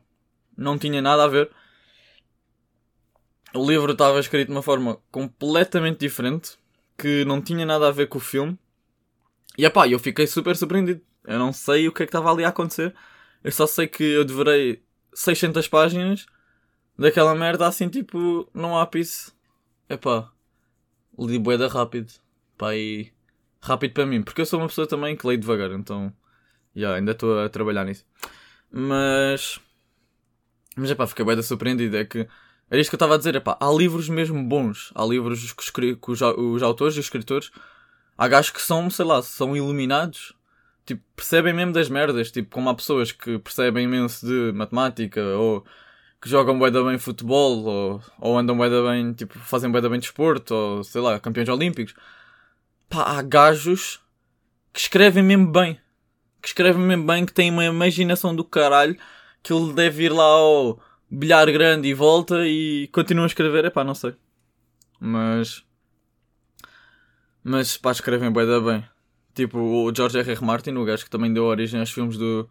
Não 0.56 0.78
tinha 0.78 1.00
nada 1.02 1.24
a 1.24 1.28
ver 1.28 1.50
o 3.56 3.66
livro 3.66 3.92
estava 3.92 4.20
escrito 4.20 4.48
de 4.48 4.52
uma 4.52 4.62
forma 4.62 4.98
completamente 5.10 6.00
diferente, 6.00 6.58
que 6.96 7.24
não 7.24 7.40
tinha 7.40 7.64
nada 7.64 7.88
a 7.88 7.90
ver 7.90 8.08
com 8.08 8.18
o 8.18 8.20
filme. 8.20 8.58
E 9.56 9.68
pá, 9.70 9.88
eu 9.88 9.98
fiquei 9.98 10.26
super 10.26 10.56
surpreendido. 10.56 11.00
Eu 11.24 11.38
não 11.38 11.52
sei 11.52 11.88
o 11.88 11.92
que 11.92 12.02
é 12.02 12.06
que 12.06 12.10
estava 12.10 12.30
ali 12.30 12.44
a 12.44 12.48
acontecer. 12.48 12.94
Eu 13.42 13.50
só 13.52 13.66
sei 13.66 13.86
que 13.86 14.04
eu 14.04 14.24
devorei 14.24 14.82
600 15.14 15.66
páginas 15.68 16.26
daquela 16.98 17.34
merda 17.34 17.66
assim, 17.66 17.88
tipo, 17.88 18.48
não 18.52 18.78
há 18.78 18.86
piso. 18.86 19.32
Epá, 19.88 20.30
li 21.18 21.38
boeda 21.38 21.68
rápido. 21.68 22.12
Pá, 22.56 22.74
e 22.74 23.12
rápido 23.60 23.92
para 23.92 24.06
mim. 24.06 24.22
Porque 24.22 24.40
eu 24.40 24.46
sou 24.46 24.60
uma 24.60 24.68
pessoa 24.68 24.86
também 24.86 25.16
que 25.16 25.26
leio 25.26 25.40
devagar, 25.40 25.70
então, 25.72 26.12
yeah, 26.74 26.96
ainda 26.98 27.12
estou 27.12 27.40
a 27.40 27.48
trabalhar 27.48 27.84
nisso. 27.84 28.04
Mas, 28.70 29.60
mas 30.76 30.90
epá, 30.90 31.06
fiquei 31.06 31.24
boeda 31.24 31.42
surpreendido. 31.42 31.96
É 31.96 32.04
que 32.04 32.28
era 32.70 32.80
isto 32.80 32.90
que 32.90 32.94
eu 32.94 32.98
estava 32.98 33.14
a 33.14 33.18
dizer, 33.18 33.36
epá, 33.36 33.56
há 33.60 33.70
livros 33.70 34.08
mesmo 34.08 34.42
bons, 34.42 34.92
há 34.94 35.04
livros 35.04 35.52
que, 35.52 35.96
que 35.96 36.10
os, 36.10 36.20
os 36.20 36.62
autores 36.62 36.96
e 36.96 37.00
os 37.00 37.06
escritores, 37.06 37.50
há 38.18 38.26
gajos 38.26 38.50
que 38.50 38.60
são, 38.60 38.90
sei 38.90 39.04
lá, 39.04 39.22
são 39.22 39.56
iluminados, 39.56 40.34
tipo, 40.84 41.02
percebem 41.14 41.54
mesmo 41.54 41.72
das 41.72 41.88
merdas, 41.88 42.30
tipo, 42.30 42.50
como 42.50 42.68
há 42.68 42.74
pessoas 42.74 43.12
que 43.12 43.38
percebem 43.38 43.84
imenso 43.84 44.26
de 44.26 44.52
matemática, 44.52 45.22
ou 45.22 45.64
que 46.26 46.30
jogam 46.30 46.58
bué 46.58 46.72
bem 46.72 46.98
futebol, 46.98 47.64
ou, 47.64 48.02
ou 48.18 48.36
andam 48.36 48.56
bué 48.56 48.68
bem, 48.68 49.12
tipo, 49.12 49.38
fazem 49.38 49.70
bué 49.70 49.80
bem 49.88 50.00
desporto, 50.00 50.52
ou, 50.52 50.82
sei 50.82 51.00
lá, 51.00 51.20
campeões 51.20 51.48
olímpicos. 51.48 51.94
Pá, 52.88 53.16
há 53.16 53.22
gajos 53.22 54.00
que 54.72 54.80
escrevem 54.80 55.22
mesmo 55.22 55.46
bem, 55.52 55.78
que 56.42 56.48
escrevem 56.48 56.82
mesmo 56.82 57.06
bem, 57.06 57.24
que 57.24 57.32
têm 57.32 57.52
uma 57.52 57.64
imaginação 57.64 58.34
do 58.34 58.42
caralho, 58.42 58.96
que 59.40 59.52
ele 59.52 59.72
deve 59.72 60.06
ir 60.06 60.12
lá 60.12 60.24
ao 60.24 60.80
bilhar 61.08 61.46
grande 61.52 61.86
e 61.86 61.94
volta 61.94 62.44
e 62.44 62.88
continua 62.88 63.24
a 63.24 63.28
escrever, 63.28 63.64
é 63.64 63.70
pá, 63.70 63.84
não 63.84 63.94
sei. 63.94 64.12
Mas. 64.98 65.64
Mas 67.44 67.76
pá, 67.76 67.92
escrevem 67.92 68.32
da 68.32 68.60
bem. 68.60 68.84
Tipo, 69.32 69.60
o 69.60 69.94
George 69.94 70.18
R. 70.18 70.32
R. 70.32 70.44
Martin, 70.44 70.72
o 70.72 70.84
gajo 70.84 71.04
que 71.04 71.10
também 71.10 71.32
deu 71.32 71.44
origem 71.44 71.78
aos 71.78 71.92
filmes 71.92 72.18
do. 72.18 72.50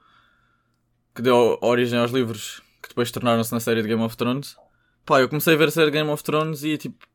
que 1.14 1.22
deu 1.22 1.58
origem 1.62 2.00
aos 2.00 2.12
livros 2.12 2.64
que 2.86 2.90
depois 2.90 3.12
tornaram-se 3.12 3.52
na 3.52 3.60
série 3.60 3.82
de 3.82 3.88
Game 3.88 4.02
of 4.02 4.16
Thrones. 4.16 4.56
Pá, 5.06 5.20
eu 5.20 5.28
comecei 5.28 5.56
a 5.56 5.58
ver 5.58 5.70
a 5.70 5.72
série 5.72 5.88
de 5.88 5.98
Game 5.98 6.10
of 6.10 6.24
Thrones 6.24 6.64
e 6.64 6.78
tipo. 6.78 7.06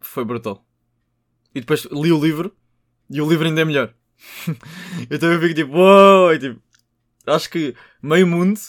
foi 0.00 0.24
brutal. 0.24 0.64
E 1.54 1.60
depois 1.60 1.84
li 1.84 2.12
o 2.12 2.20
livro 2.22 2.54
e 3.10 3.20
o 3.20 3.28
livro 3.28 3.46
ainda 3.46 3.62
é 3.62 3.64
melhor. 3.64 3.94
eu 5.10 5.18
também 5.18 5.40
fico 5.40 5.54
tipo, 5.54 5.72
uou! 5.76 6.28
Wow! 6.28 6.38
tipo, 6.38 6.62
acho 7.26 7.50
que 7.50 7.74
meio 8.02 8.26
mundo 8.26 8.60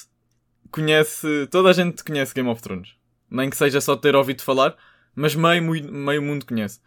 conhece. 0.71 1.47
toda 1.51 1.69
a 1.69 1.73
gente 1.73 2.03
conhece 2.03 2.33
Game 2.33 2.49
of 2.49 2.61
Thrones. 2.61 2.95
Nem 3.29 3.49
que 3.49 3.57
seja 3.57 3.81
só 3.81 3.95
ter 3.95 4.15
ouvido 4.15 4.41
falar, 4.41 4.77
mas 5.15 5.35
meio, 5.35 5.61
meio 5.61 6.21
mundo 6.21 6.45
conhece. 6.45 6.79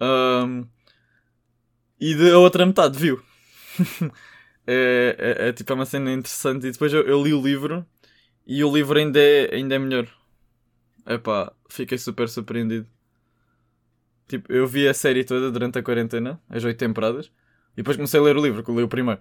Um, 0.00 0.66
e 2.00 2.14
a 2.30 2.38
outra 2.38 2.66
metade 2.66 2.98
viu. 2.98 3.22
é, 4.66 5.16
é, 5.18 5.48
é, 5.48 5.52
tipo 5.52 5.72
é 5.72 5.74
uma 5.74 5.86
cena 5.86 6.12
interessante. 6.12 6.66
E 6.66 6.72
depois 6.72 6.92
eu, 6.92 7.02
eu, 7.02 7.22
li 7.22 7.32
o 7.32 7.40
livro 7.40 7.86
e 8.46 8.62
o 8.62 8.72
livro 8.74 8.98
ainda 8.98 9.18
é, 9.18 9.54
ainda 9.54 9.74
é 9.74 9.78
melhor. 9.78 10.06
Epá, 11.06 11.52
fiquei 11.68 11.98
super 11.98 12.28
surpreendido. 12.28 12.86
Tipo, 14.28 14.50
eu 14.52 14.66
vi 14.66 14.88
a 14.88 14.94
série 14.94 15.24
toda 15.24 15.50
durante 15.50 15.78
a 15.78 15.82
quarentena, 15.82 16.40
as 16.48 16.64
oito 16.64 16.78
temporadas, 16.78 17.30
e 17.72 17.76
depois 17.76 17.96
comecei 17.96 18.18
a 18.18 18.22
ler 18.22 18.36
o 18.36 18.42
livro, 18.42 18.62
que 18.62 18.70
eu 18.70 18.76
li 18.76 18.82
o 18.82 18.88
primeiro. 18.88 19.20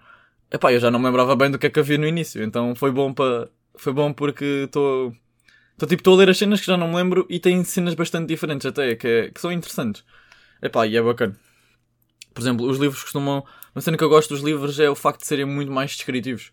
Epá, 0.51 0.71
eu 0.71 0.79
já 0.79 0.89
não 0.91 0.99
me 0.99 1.05
lembrava 1.05 1.35
bem 1.35 1.51
do 1.51 1.59
que 1.59 1.67
é 1.67 1.69
que 1.69 1.79
havia 1.79 1.97
no 1.97 2.07
início, 2.07 2.43
então 2.43 2.75
foi 2.75 2.91
bom 2.91 3.13
para. 3.13 3.49
Foi 3.75 3.91
bom 3.91 4.13
porque 4.13 4.63
estou. 4.65 5.15
Estou 5.73 5.89
tipo, 5.89 6.01
estou 6.01 6.13
a 6.13 6.17
ler 6.17 6.29
as 6.29 6.37
cenas 6.37 6.59
que 6.59 6.67
já 6.67 6.77
não 6.77 6.87
me 6.87 6.95
lembro 6.95 7.25
e 7.29 7.39
tem 7.39 7.63
cenas 7.63 7.95
bastante 7.95 8.27
diferentes 8.27 8.65
até, 8.65 8.95
que, 8.95 9.07
é, 9.07 9.29
que 9.31 9.41
são 9.41 9.51
interessantes. 9.51 10.05
Epá, 10.61 10.85
e 10.85 10.95
é 10.95 11.01
bacana. 11.01 11.35
Por 12.33 12.41
exemplo, 12.41 12.67
os 12.67 12.77
livros 12.77 13.03
costumam. 13.03 13.43
Uma 13.75 13.81
cena 13.81 13.97
que 13.97 14.03
eu 14.03 14.09
gosto 14.09 14.29
dos 14.29 14.43
livros 14.43 14.79
é 14.79 14.89
o 14.89 14.95
facto 14.95 15.21
de 15.21 15.27
serem 15.27 15.45
muito 15.45 15.71
mais 15.71 15.91
descritivos. 15.95 16.51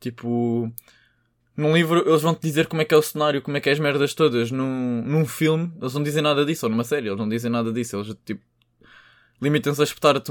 Tipo. 0.00 0.72
Num 1.56 1.74
livro 1.74 2.08
eles 2.08 2.22
vão 2.22 2.34
te 2.34 2.40
dizer 2.42 2.66
como 2.66 2.80
é 2.82 2.84
que 2.84 2.94
é 2.94 2.96
o 2.96 3.02
cenário, 3.02 3.42
como 3.42 3.56
é 3.56 3.60
que 3.60 3.68
é 3.68 3.72
as 3.72 3.78
merdas 3.78 4.14
todas. 4.14 4.50
Num, 4.50 5.02
num 5.02 5.26
filme 5.26 5.72
eles 5.80 5.94
não 5.94 6.02
dizem 6.02 6.22
nada 6.22 6.44
disso, 6.44 6.66
ou 6.66 6.70
numa 6.70 6.84
série 6.84 7.08
eles 7.08 7.18
não 7.18 7.28
dizem 7.28 7.50
nada 7.50 7.72
disso. 7.72 7.96
Eles 7.96 8.16
tipo. 8.24 8.42
Limitam-se 9.40 9.80
a 9.80 9.84
espetar-te 9.84 10.30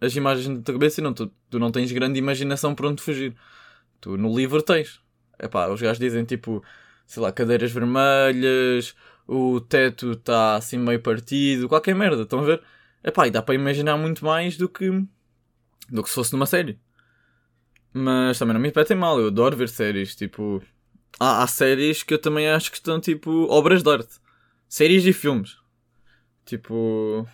as 0.00 0.16
imagens 0.16 0.48
da 0.48 0.62
tua 0.62 0.74
cabeça 0.74 1.00
e 1.00 1.04
não, 1.04 1.14
tu, 1.14 1.30
tu 1.48 1.60
não 1.60 1.70
tens 1.70 1.92
grande 1.92 2.18
imaginação 2.18 2.74
para 2.74 2.88
onde 2.88 3.00
fugir. 3.00 3.34
Tu 4.00 4.16
no 4.16 4.36
livro 4.36 4.60
tens. 4.62 5.00
Epá, 5.38 5.68
os 5.68 5.80
gajos 5.80 5.98
dizem 6.00 6.24
tipo, 6.24 6.62
sei 7.06 7.22
lá, 7.22 7.30
cadeiras 7.32 7.70
vermelhas, 7.70 8.96
o 9.28 9.60
teto 9.60 10.12
está 10.12 10.56
assim 10.56 10.78
meio 10.78 11.00
partido, 11.00 11.68
qualquer 11.68 11.94
merda, 11.94 12.22
estão 12.22 12.40
a 12.40 12.44
ver? 12.44 12.62
Epá, 13.04 13.28
e 13.28 13.30
dá 13.30 13.40
para 13.42 13.54
imaginar 13.54 13.96
muito 13.96 14.24
mais 14.24 14.56
do 14.56 14.68
que, 14.68 14.90
do 15.88 16.02
que 16.02 16.08
se 16.08 16.14
fosse 16.16 16.32
numa 16.32 16.46
série. 16.46 16.80
Mas 17.92 18.38
também 18.38 18.54
não 18.54 18.60
me 18.60 18.70
petem 18.70 18.96
mal, 18.96 19.18
eu 19.18 19.28
adoro 19.28 19.56
ver 19.56 19.68
séries. 19.68 20.14
Tipo, 20.14 20.62
há, 21.18 21.42
há 21.42 21.46
séries 21.46 22.02
que 22.02 22.14
eu 22.14 22.18
também 22.18 22.48
acho 22.48 22.70
que 22.70 22.76
estão 22.76 23.00
tipo 23.00 23.46
obras 23.50 23.82
de 23.82 23.90
arte. 23.90 24.16
Séries 24.68 25.04
e 25.04 25.12
filmes. 25.12 25.56
Tipo, 26.44 27.26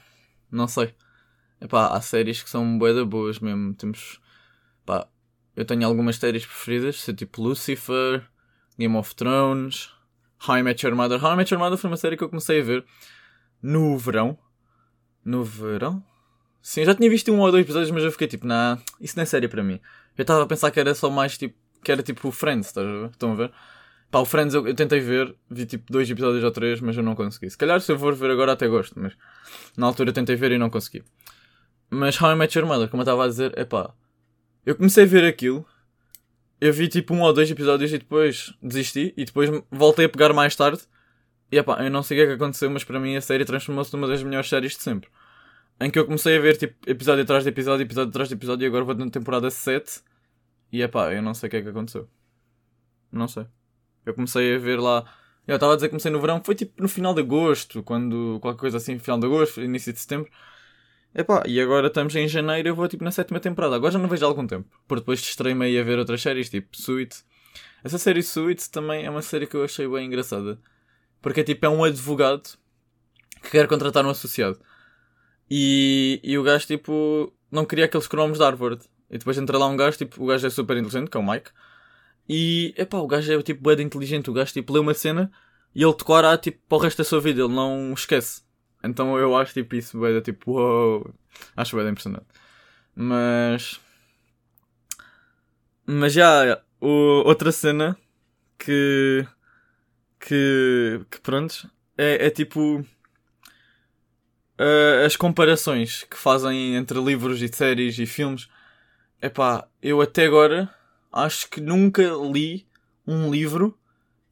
não 0.51 0.69
sei. 0.69 0.95
Epá, 1.61 1.89
há 1.89 2.01
séries 2.01 2.43
que 2.43 2.51
são 2.51 2.79
bué 2.79 3.05
boas 3.05 3.39
mesmo. 3.39 3.75
Temos, 3.75 4.21
pá, 4.85 5.09
eu 5.57 5.65
tenho 5.65 5.87
algumas 5.87 6.17
séries 6.17 6.45
preferidas, 6.45 7.05
tipo 7.17 7.43
Lucifer, 7.43 8.25
Game 8.79 8.97
of 8.97 9.15
Thrones, 9.15 9.91
How 10.47 10.59
I 10.59 10.63
Met 10.63 10.85
Your 10.85 10.95
Mother. 10.95 11.23
How 11.23 11.33
I 11.33 11.37
Met 11.37 11.53
Your 11.53 11.63
Mother 11.63 11.79
foi 11.79 11.91
uma 11.91 11.97
série 11.97 12.17
que 12.17 12.25
eu 12.25 12.29
comecei 12.29 12.61
a 12.61 12.65
ver 12.65 12.85
no 13.63 13.97
verão. 13.97 14.39
No 15.25 15.43
verão? 15.43 16.05
Sim, 16.61 16.85
já 16.85 16.95
tinha 16.95 17.09
visto 17.09 17.33
um 17.33 17.41
ou 17.41 17.51
dois 17.51 17.65
episódios, 17.65 17.91
mas 17.91 18.05
eu 18.05 18.13
fiquei 18.13 18.27
tipo, 18.27 18.47
nah, 18.47 18.79
isso 19.01 19.17
não 19.17 19.23
é 19.23 19.27
série 19.27 19.49
para 19.49 19.63
mim. 19.63 19.81
Eu 20.17 20.23
estava 20.23 20.43
a 20.43 20.47
pensar 20.47 20.71
que 20.71 20.81
era 20.81 20.95
só 20.95 21.11
mais 21.11 21.37
tipo, 21.37 21.57
que 21.83 21.91
era 21.91 22.03
tipo 22.03 22.29
o 22.29 22.33
Friends, 22.33 22.69
estás 22.69 22.87
a 22.87 22.91
ver? 22.91 23.11
Estão 23.11 23.33
a 23.33 23.35
ver? 23.35 23.53
Pá, 24.11 24.21
o 24.21 24.25
Friends 24.25 24.55
eu, 24.55 24.67
eu, 24.67 24.75
tentei 24.75 25.01
ver, 25.01 25.35
vi 25.51 25.67
tipo 25.67 25.93
dois 25.93 26.09
episódios 26.09 26.45
ou 26.45 26.51
três, 26.51 26.81
mas 26.81 26.97
eu 26.97 27.03
não 27.03 27.15
consegui. 27.15 27.51
Se 27.51 27.59
calhar 27.59 27.81
se 27.81 27.91
eu 27.91 27.99
for 27.99 28.15
ver 28.15 28.31
agora 28.31 28.53
até 28.53 28.69
gosto, 28.69 28.99
mas 28.99 29.15
na 29.77 29.87
altura 29.87 30.13
tentei 30.13 30.37
ver 30.37 30.53
e 30.53 30.59
não 30.59 30.71
consegui. 30.71 31.03
Mas 31.91 32.21
How 32.21 32.33
I 32.33 32.37
Met 32.37 32.57
Your 32.57 32.67
Mother, 32.67 32.89
como 32.89 33.01
eu 33.01 33.05
estava 33.05 33.25
a 33.25 33.29
dizer, 33.29 33.53
é 33.57 33.65
pá, 33.65 33.93
eu 34.65 34.77
comecei 34.77 35.05
a 35.05 35.07
ver 35.07 35.25
aquilo, 35.25 35.67
eu 36.61 36.73
vi 36.73 36.89
tipo 36.89 37.13
um 37.13 37.23
ou 37.23 37.33
dois 37.33 37.51
episódios 37.51 37.93
e 37.93 37.99
depois 37.99 38.55
desisti, 38.63 39.13
e 39.17 39.25
depois 39.25 39.51
voltei 39.71 40.07
a 40.07 40.09
pegar 40.09 40.33
mais 40.33 40.55
tarde, 40.57 40.83
e 41.51 41.59
epá, 41.59 41.85
eu 41.85 41.91
não 41.91 42.03
sei 42.03 42.17
o 42.17 42.21
que 42.21 42.25
é 42.25 42.27
que 42.29 42.43
aconteceu, 42.43 42.71
mas 42.71 42.85
para 42.85 42.99
mim 42.99 43.17
a 43.17 43.21
série 43.21 43.45
transformou-se 43.45 43.93
numa 43.93 44.09
das 44.09 44.23
melhores 44.23 44.49
séries 44.49 44.77
de 44.77 44.83
sempre. 44.83 45.11
Em 45.81 45.91
que 45.91 45.99
eu 45.99 46.05
comecei 46.05 46.37
a 46.37 46.41
ver 46.41 46.57
tipo 46.57 46.75
episódio 46.89 47.23
atrás 47.25 47.43
de 47.43 47.51
episódio, 47.51 47.85
episódio 47.85 48.11
atrás 48.11 48.29
de 48.29 48.35
episódio, 48.35 48.65
e 48.65 48.69
agora 48.69 48.85
vou 48.85 48.95
na 48.95 49.11
temporada 49.11 49.51
7. 49.51 50.03
E 50.73 50.83
epá, 50.83 51.13
eu 51.13 51.23
não 51.23 51.35
sei 51.35 51.49
o 51.49 51.51
que 51.51 51.57
é 51.57 51.63
que 51.63 51.69
aconteceu. 51.69 52.09
Não 53.11 53.29
sei. 53.29 53.47
Eu 54.07 54.15
comecei 54.15 54.55
a 54.55 54.59
ver 54.59 54.79
lá. 54.81 55.05
Eu 55.47 55.57
estava 55.57 55.73
a 55.73 55.77
dizer 55.77 55.89
que 55.89 55.91
comecei 55.91 56.11
no 56.11 56.21
verão, 56.21 56.43
foi 56.43 56.55
tipo 56.55 56.81
no 56.81 56.89
final 56.89 57.15
de 57.15 57.21
agosto, 57.21 57.83
quando. 57.83 58.39
qualquer 58.41 58.61
coisa 58.61 58.77
assim, 58.79 58.99
final 58.99 59.19
de 59.19 59.27
agosto, 59.27 59.61
início 59.61 59.93
de 59.93 60.01
setembro. 60.01 60.31
Epá, 61.15 61.45
e 61.47 61.61
agora 61.61 61.87
estamos 61.87 62.15
em 62.17 62.27
janeiro 62.27 62.69
eu 62.69 62.75
vou 62.75 62.89
tipo 62.89 63.05
na 63.05 63.11
sétima 63.13 63.39
temporada. 63.39 63.77
Agora 63.77 63.93
já 63.93 63.99
não 63.99 64.09
vejo 64.09 64.25
há 64.25 64.29
algum 64.29 64.47
tempo. 64.47 64.69
Porque 64.89 65.01
depois 65.01 65.21
distraí-me 65.21 65.65
aí 65.67 65.79
a 65.79 65.85
ver 65.85 65.99
outras 65.99 66.21
séries, 66.23 66.51
tipo 66.51 66.77
Suite. 66.77 67.25
Essa 67.85 67.99
série 67.99 68.23
Suite 68.23 68.69
também 68.71 69.05
é 69.05 69.11
uma 69.11 69.23
série 69.23 69.47
que 69.47 69.57
eu 69.57 69.65
achei 69.65 69.87
bem 69.87 70.07
engraçada. 70.07 70.59
Porque 71.23 71.41
é 71.41 71.45
tipo, 71.45 71.65
é 71.67 71.69
um 71.69 71.85
advogado 71.85 72.59
que 73.43 73.51
quer 73.51 73.69
contratar 73.69 74.05
um 74.05 74.11
associado. 74.11 74.59
E, 75.51 76.21
e 76.23 76.39
o 76.39 76.43
gajo, 76.43 76.67
tipo, 76.67 77.33
não 77.51 77.65
queria 77.65 77.85
aqueles 77.85 78.07
cromos 78.07 78.39
de 78.39 78.45
Harvard. 78.45 78.85
E 79.11 79.19
depois 79.19 79.39
entra 79.39 79.59
lá 79.59 79.67
um 79.67 79.77
gajo, 79.77 79.99
tipo, 79.99 80.23
o 80.23 80.27
gajo 80.27 80.47
é 80.47 80.51
super 80.51 80.77
inteligente, 80.77 81.11
que 81.11 81.17
é 81.17 81.21
o 81.21 81.27
Mike. 81.27 81.51
E, 82.29 82.75
epá, 82.77 82.99
o 82.99 83.07
gajo 83.07 83.33
é, 83.33 83.43
tipo, 83.43 83.63
bem 83.63 83.87
inteligente. 83.87 84.31
O 84.31 84.33
gajo, 84.33 84.53
tipo, 84.53 84.73
lê 84.73 84.81
uma 84.81 84.95
cena 84.95 85.31
e 85.75 85.83
ele 85.83 85.95
decora, 85.95 86.37
tipo, 86.39 86.59
para 86.69 86.77
o 86.77 86.81
resto 86.81 86.99
da 86.99 87.05
sua 87.05 87.21
vida. 87.21 87.43
Ele 87.43 87.55
não 87.55 87.93
esquece. 87.93 88.43
Então 88.83 89.19
eu 89.19 89.37
acho, 89.37 89.53
tipo, 89.55 89.75
isso 89.77 90.01
bem, 90.01 90.21
tipo, 90.21 90.53
uou. 90.53 91.15
Acho 91.57 91.77
bem 91.77 91.89
impressionante. 91.89 92.27
Mas... 92.95 93.81
Mas 95.87 96.13
já, 96.13 96.63
o, 96.81 97.23
outra 97.27 97.53
cena 97.53 97.97
que 98.59 99.27
que, 100.27 101.05
que 101.11 101.21
pronto, 101.21 101.71
é, 101.99 102.27
é 102.27 102.31
tipo 102.31 102.85
uh, 104.59 105.05
as 105.05 105.17
comparações 105.17 106.05
que 106.05 106.17
fazem 106.17 106.77
entre 106.77 106.99
livros 107.01 107.43
e 107.43 107.49
séries 107.49 107.99
e 107.99 108.07
filmes. 108.07 108.49
Epá, 109.21 109.67
eu 109.83 110.01
até 110.01 110.27
agora 110.27 110.73
acho 111.13 111.49
que 111.49 111.61
nunca 111.61 112.03
li 112.03 112.67
um 113.07 113.31
livro 113.31 113.79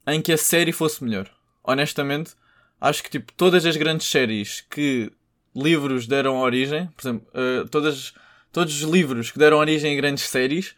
em 0.05 0.21
que 0.21 0.31
a 0.31 0.37
série 0.37 0.71
fosse 0.71 1.03
melhor. 1.03 1.29
Honestamente, 1.63 2.31
acho 2.79 3.01
que 3.03 3.09
tipo 3.09 3.31
todas 3.33 3.65
as 3.65 3.77
grandes 3.77 4.07
séries 4.07 4.61
que 4.69 5.11
livros 5.55 6.07
deram 6.07 6.39
origem, 6.39 6.87
por 6.87 7.01
exemplo, 7.01 7.27
uh, 7.33 7.67
todas, 7.69 8.13
todos 8.51 8.83
os 8.83 8.89
livros 8.89 9.31
que 9.31 9.39
deram 9.39 9.57
origem 9.57 9.93
a 9.93 9.95
grandes 9.95 10.25
séries, 10.25 10.75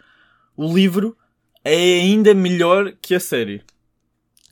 o 0.55 0.73
livro 0.73 1.17
é 1.63 1.73
ainda 1.73 2.33
melhor 2.33 2.93
que 3.01 3.15
a 3.15 3.19
série. 3.19 3.63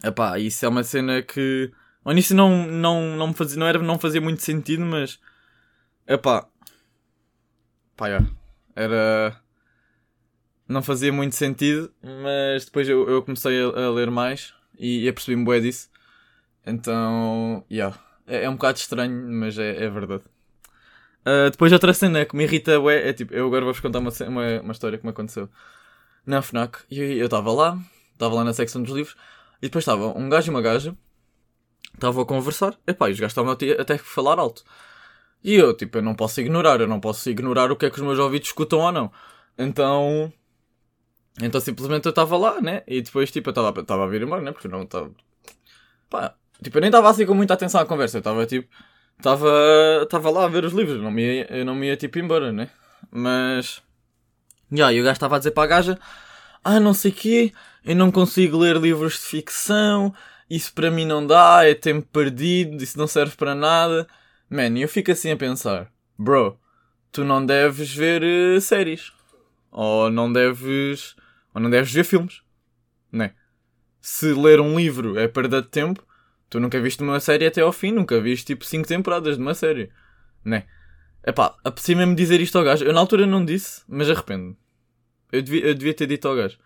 Epá, 0.03 0.39
isso 0.39 0.65
é 0.65 0.69
uma 0.69 0.83
cena 0.83 1.21
que. 1.21 1.71
Ao 2.03 2.11
início 2.11 2.35
não, 2.35 2.67
não, 2.67 3.15
não, 3.15 3.27
me 3.27 3.33
fazia, 3.33 3.57
não, 3.57 3.67
era, 3.67 3.79
não 3.79 3.97
fazia 3.97 4.19
muito 4.19 4.41
sentido, 4.41 4.83
mas. 4.85 5.19
Epá. 6.07 6.47
Pá, 7.95 8.09
já. 8.09 8.25
Era. 8.75 9.39
Não 10.67 10.81
fazia 10.81 11.13
muito 11.13 11.35
sentido, 11.35 11.93
mas 12.01 12.65
depois 12.65 12.87
eu, 12.89 13.07
eu 13.09 13.21
comecei 13.21 13.61
a, 13.61 13.67
a 13.67 13.91
ler 13.91 14.09
mais 14.09 14.53
e, 14.77 15.03
e 15.05 15.09
apercebi-me 15.09 15.45
bué 15.45 15.59
disso. 15.59 15.89
Então. 16.65 17.63
Yeah. 17.71 17.97
É, 18.27 18.43
é 18.43 18.49
um 18.49 18.53
bocado 18.53 18.77
estranho, 18.77 19.29
mas 19.29 19.57
é, 19.57 19.83
é 19.83 19.89
verdade. 19.89 20.23
Uh, 21.25 21.49
depois 21.49 21.71
outra 21.71 21.93
cena 21.93 22.25
que 22.25 22.35
me 22.35 22.43
irrita 22.43 22.79
bué, 22.79 23.09
é 23.09 23.13
tipo, 23.13 23.33
eu 23.33 23.47
agora 23.47 23.63
vou-vos 23.63 23.79
contar 23.79 23.99
uma, 23.99 24.11
uma, 24.27 24.61
uma 24.61 24.71
história 24.73 24.97
que 24.97 25.05
me 25.05 25.11
aconteceu 25.11 25.49
na 26.25 26.41
FNAC. 26.41 26.79
E 26.91 26.99
eu 26.99 27.25
estava 27.25 27.51
lá, 27.51 27.79
estava 28.11 28.35
lá 28.35 28.43
na 28.43 28.53
secção 28.53 28.81
dos 28.81 28.93
livros, 28.93 29.15
e 29.61 29.67
depois 29.67 29.83
estava 29.83 30.07
um 30.17 30.27
gajo 30.27 30.49
e 30.49 30.53
uma 30.53 30.61
gaja, 30.61 30.95
estavam 31.93 32.23
a 32.23 32.25
conversar, 32.25 32.77
epá, 32.87 33.09
e 33.09 33.13
os 33.13 33.19
gajos 33.19 33.31
estavam 33.31 33.51
até 33.51 33.93
a 33.93 33.97
falar 33.99 34.39
alto. 34.39 34.63
E 35.43 35.55
eu, 35.55 35.75
tipo, 35.75 35.97
eu 35.97 36.01
não 36.01 36.15
posso 36.15 36.39
ignorar, 36.39 36.79
eu 36.79 36.87
não 36.87 36.99
posso 36.99 37.29
ignorar 37.29 37.71
o 37.71 37.75
que 37.75 37.85
é 37.85 37.89
que 37.89 37.97
os 37.97 38.01
meus 38.01 38.17
ouvidos 38.17 38.47
escutam 38.47 38.79
ou 38.79 38.91
não. 38.91 39.11
Então. 39.57 40.31
Então 41.41 41.59
simplesmente 41.59 42.05
eu 42.05 42.11
estava 42.11 42.37
lá, 42.37 42.61
né? 42.61 42.83
E 42.87 43.01
depois, 43.01 43.29
tipo, 43.31 43.49
eu 43.49 43.51
estava 43.51 44.03
a 44.03 44.07
vir 44.07 44.21
embora, 44.21 44.41
né? 44.41 44.51
Porque 44.51 44.67
eu 44.67 44.71
não 44.71 44.83
estava. 44.83 45.11
Pá, 46.09 46.35
tipo, 46.61 46.77
eu 46.77 46.81
nem 46.81 46.89
estava 46.89 47.09
assim 47.09 47.25
com 47.25 47.33
muita 47.33 47.55
atenção 47.55 47.81
à 47.81 47.85
conversa, 47.85 48.17
eu 48.17 48.19
estava 48.19 48.45
tipo. 48.45 48.69
Estava 49.17 50.29
lá 50.31 50.45
a 50.45 50.47
ver 50.47 50.65
os 50.65 50.73
livros, 50.73 51.01
não 51.01 51.11
me 51.11 51.21
ia, 51.21 51.57
eu 51.57 51.65
não 51.65 51.75
me 51.75 51.87
ia 51.87 51.97
tipo 51.97 52.19
embora, 52.19 52.51
né? 52.51 52.69
Mas. 53.11 53.81
Yeah, 54.71 54.93
e 54.93 55.01
o 55.01 55.03
gajo 55.03 55.13
estava 55.13 55.35
a 55.35 55.39
dizer 55.39 55.51
para 55.51 55.63
a 55.63 55.67
gaja: 55.67 55.99
Ah, 56.63 56.79
não 56.79 56.93
sei 56.93 57.11
o 57.11 57.13
quê, 57.13 57.53
eu 57.85 57.95
não 57.95 58.11
consigo 58.11 58.57
ler 58.57 58.77
livros 58.77 59.13
de 59.13 59.19
ficção, 59.19 60.13
isso 60.55 60.73
para 60.73 60.91
mim 60.91 61.05
não 61.05 61.25
dá, 61.25 61.67
é 61.67 61.73
tempo 61.73 62.07
perdido, 62.11 62.83
isso 62.83 62.97
não 62.97 63.07
serve 63.07 63.35
para 63.35 63.55
nada. 63.55 64.07
Man, 64.49 64.77
eu 64.77 64.87
fico 64.87 65.11
assim 65.11 65.31
a 65.31 65.37
pensar, 65.37 65.91
bro, 66.17 66.59
tu 67.11 67.23
não 67.23 67.45
deves 67.45 67.93
ver 67.93 68.21
uh, 68.23 68.61
séries. 68.61 69.11
Ou 69.71 70.11
não 70.11 70.31
deves. 70.31 71.15
Ou 71.53 71.61
não 71.61 71.69
deves 71.69 71.91
ver 71.91 72.03
filmes. 72.03 72.41
Né? 73.11 73.33
Se 73.99 74.31
ler 74.33 74.59
um 74.59 74.77
livro 74.77 75.17
é 75.17 75.27
perda 75.27 75.61
de 75.61 75.67
tempo, 75.69 76.05
tu 76.49 76.59
nunca 76.59 76.79
viste 76.79 77.01
uma 77.01 77.19
série 77.19 77.47
até 77.47 77.61
ao 77.61 77.71
fim, 77.71 77.91
nunca 77.91 78.21
viste 78.21 78.45
tipo 78.47 78.65
5 78.65 78.87
temporadas 78.87 79.37
de 79.37 79.41
uma 79.41 79.55
série. 79.55 79.91
Né? 80.45 80.65
Epá, 81.25 81.55
mesmo 81.89 82.15
dizer 82.15 82.41
isto 82.41 82.57
ao 82.57 82.63
gajo. 82.63 82.85
Eu 82.85 82.93
na 82.93 82.99
altura 82.99 83.25
não 83.25 83.43
disse, 83.43 83.81
mas 83.87 84.09
arrependo. 84.09 84.55
Eu 85.31 85.41
devia, 85.41 85.65
eu 85.65 85.73
devia 85.73 85.93
ter 85.93 86.05
dito 86.05 86.27
ao 86.27 86.35
gajo. 86.35 86.59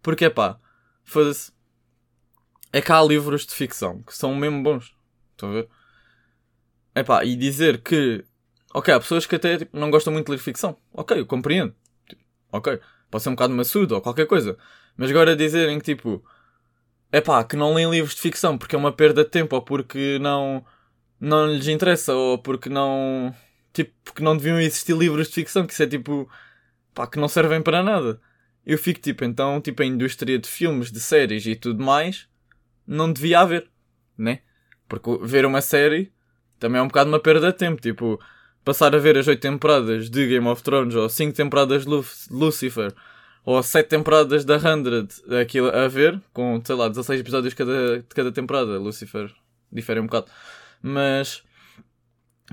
Porque 0.00 0.24
epá, 0.24 0.58
foda-se. 1.04 1.52
É 2.76 2.82
que 2.82 2.92
há 2.92 3.02
livros 3.02 3.46
de 3.46 3.54
ficção 3.54 4.02
que 4.02 4.14
são 4.14 4.34
mesmo 4.34 4.62
bons. 4.62 4.94
Estão 5.30 5.48
a 5.48 5.52
ver? 5.54 5.68
Epá, 6.94 7.24
e 7.24 7.34
dizer 7.34 7.80
que. 7.80 8.22
Ok, 8.74 8.92
há 8.92 9.00
pessoas 9.00 9.24
que 9.24 9.34
até 9.34 9.56
tipo, 9.56 9.78
não 9.78 9.90
gostam 9.90 10.12
muito 10.12 10.26
de 10.26 10.32
ler 10.32 10.38
ficção. 10.38 10.76
Ok, 10.92 11.18
eu 11.18 11.24
compreendo. 11.24 11.74
Tipo, 12.06 12.22
ok, 12.52 12.78
pode 13.10 13.22
ser 13.24 13.30
um 13.30 13.32
bocado 13.32 13.54
maçudo 13.54 13.94
ou 13.94 14.02
qualquer 14.02 14.26
coisa. 14.26 14.58
Mas 14.94 15.08
agora 15.08 15.34
dizerem 15.34 15.78
que 15.78 15.86
tipo. 15.86 16.22
Epá, 17.10 17.42
que 17.44 17.56
não 17.56 17.72
leem 17.72 17.90
livros 17.90 18.14
de 18.14 18.20
ficção 18.20 18.58
porque 18.58 18.76
é 18.76 18.78
uma 18.78 18.92
perda 18.92 19.24
de 19.24 19.30
tempo 19.30 19.56
ou 19.56 19.62
porque 19.62 20.18
não. 20.18 20.62
Não 21.18 21.46
lhes 21.46 21.68
interessa 21.68 22.12
ou 22.12 22.36
porque 22.36 22.68
não. 22.68 23.34
Tipo, 23.72 23.94
porque 24.04 24.22
não 24.22 24.36
deviam 24.36 24.60
existir 24.60 24.94
livros 24.94 25.28
de 25.28 25.32
ficção, 25.32 25.66
que 25.66 25.72
isso 25.72 25.82
é 25.82 25.86
tipo. 25.86 26.28
Pá, 26.92 27.06
que 27.06 27.18
não 27.18 27.26
servem 27.26 27.62
para 27.62 27.82
nada. 27.82 28.20
Eu 28.66 28.76
fico 28.76 29.00
tipo, 29.00 29.24
então, 29.24 29.62
tipo, 29.62 29.82
a 29.82 29.86
indústria 29.86 30.38
de 30.38 30.46
filmes, 30.46 30.92
de 30.92 31.00
séries 31.00 31.46
e 31.46 31.56
tudo 31.56 31.82
mais, 31.82 32.28
não 32.86 33.12
devia 33.12 33.40
haver, 33.40 33.68
né? 34.16 34.40
Porque 34.88 35.18
ver 35.22 35.44
uma 35.44 35.60
série 35.60 36.12
também 36.58 36.78
é 36.78 36.82
um 36.82 36.88
bocado 36.88 37.10
uma 37.10 37.20
perda 37.20 37.52
de 37.52 37.58
tempo. 37.58 37.80
Tipo, 37.80 38.20
passar 38.64 38.94
a 38.94 38.98
ver 38.98 39.16
as 39.18 39.28
8 39.28 39.40
temporadas 39.40 40.10
de 40.10 40.26
Game 40.26 40.46
of 40.48 40.62
Thrones, 40.62 40.94
ou 40.94 41.08
5 41.08 41.34
temporadas 41.36 41.84
de 41.84 41.90
Lucifer, 42.30 42.92
ou 43.44 43.62
7 43.62 43.88
temporadas 43.88 44.44
da 44.44 44.58
100 44.58 45.38
aquilo 45.40 45.68
a 45.68 45.86
ver, 45.88 46.20
com, 46.32 46.60
sei 46.64 46.74
lá, 46.74 46.88
16 46.88 47.20
episódios 47.20 47.54
cada, 47.54 47.98
de 47.98 48.14
cada 48.14 48.32
temporada. 48.32 48.78
Lucifer 48.78 49.32
difere 49.70 50.00
um 50.00 50.06
bocado. 50.06 50.26
Mas 50.82 51.42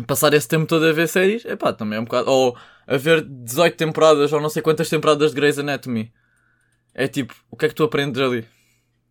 passar 0.08 0.34
esse 0.34 0.48
tempo 0.48 0.66
todo 0.66 0.86
a 0.86 0.92
ver 0.92 1.08
séries, 1.08 1.46
é 1.46 1.56
pá, 1.56 1.74
também 1.74 1.98
é 1.98 2.02
um 2.02 2.06
bocado. 2.06 2.30
Ou 2.30 2.58
a 2.86 2.98
ver 2.98 3.22
18 3.24 3.78
temporadas, 3.78 4.34
ou 4.34 4.42
não 4.42 4.50
sei 4.50 4.62
quantas 4.62 4.90
temporadas 4.90 5.32
de 5.32 5.36
Grey's 5.36 5.58
Anatomy. 5.58 6.13
É 6.94 7.08
tipo, 7.08 7.34
o 7.50 7.58
que 7.58 7.66
é 7.66 7.70
que 7.70 7.75
tu 7.75 7.84
aprendes 7.84 8.22
ali? 8.22 8.46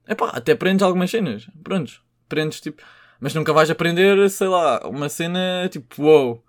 É 0.06 0.14
pá, 0.14 0.30
até 0.30 0.52
aprendes 0.52 0.82
algumas 0.82 1.11
cenas. 1.11 1.49
Prontos, 1.62 2.02
aprendes 2.26 2.61
tipo. 2.61 2.82
Mas 3.21 3.35
nunca 3.35 3.52
vais 3.52 3.71
aprender, 3.71 4.28
sei 4.30 4.49
lá, 4.49 4.80
uma 4.87 5.09
cena 5.09 5.68
tipo, 5.71 6.02
wow. 6.02 6.44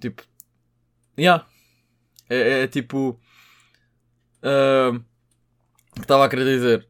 Tipo, 0.00 0.22
yeah. 1.18 1.46
É, 2.28 2.62
é 2.62 2.66
tipo. 2.66 3.20
Uh, 4.42 5.04
estava 6.00 6.24
a 6.24 6.28
querer 6.28 6.44
dizer. 6.44 6.88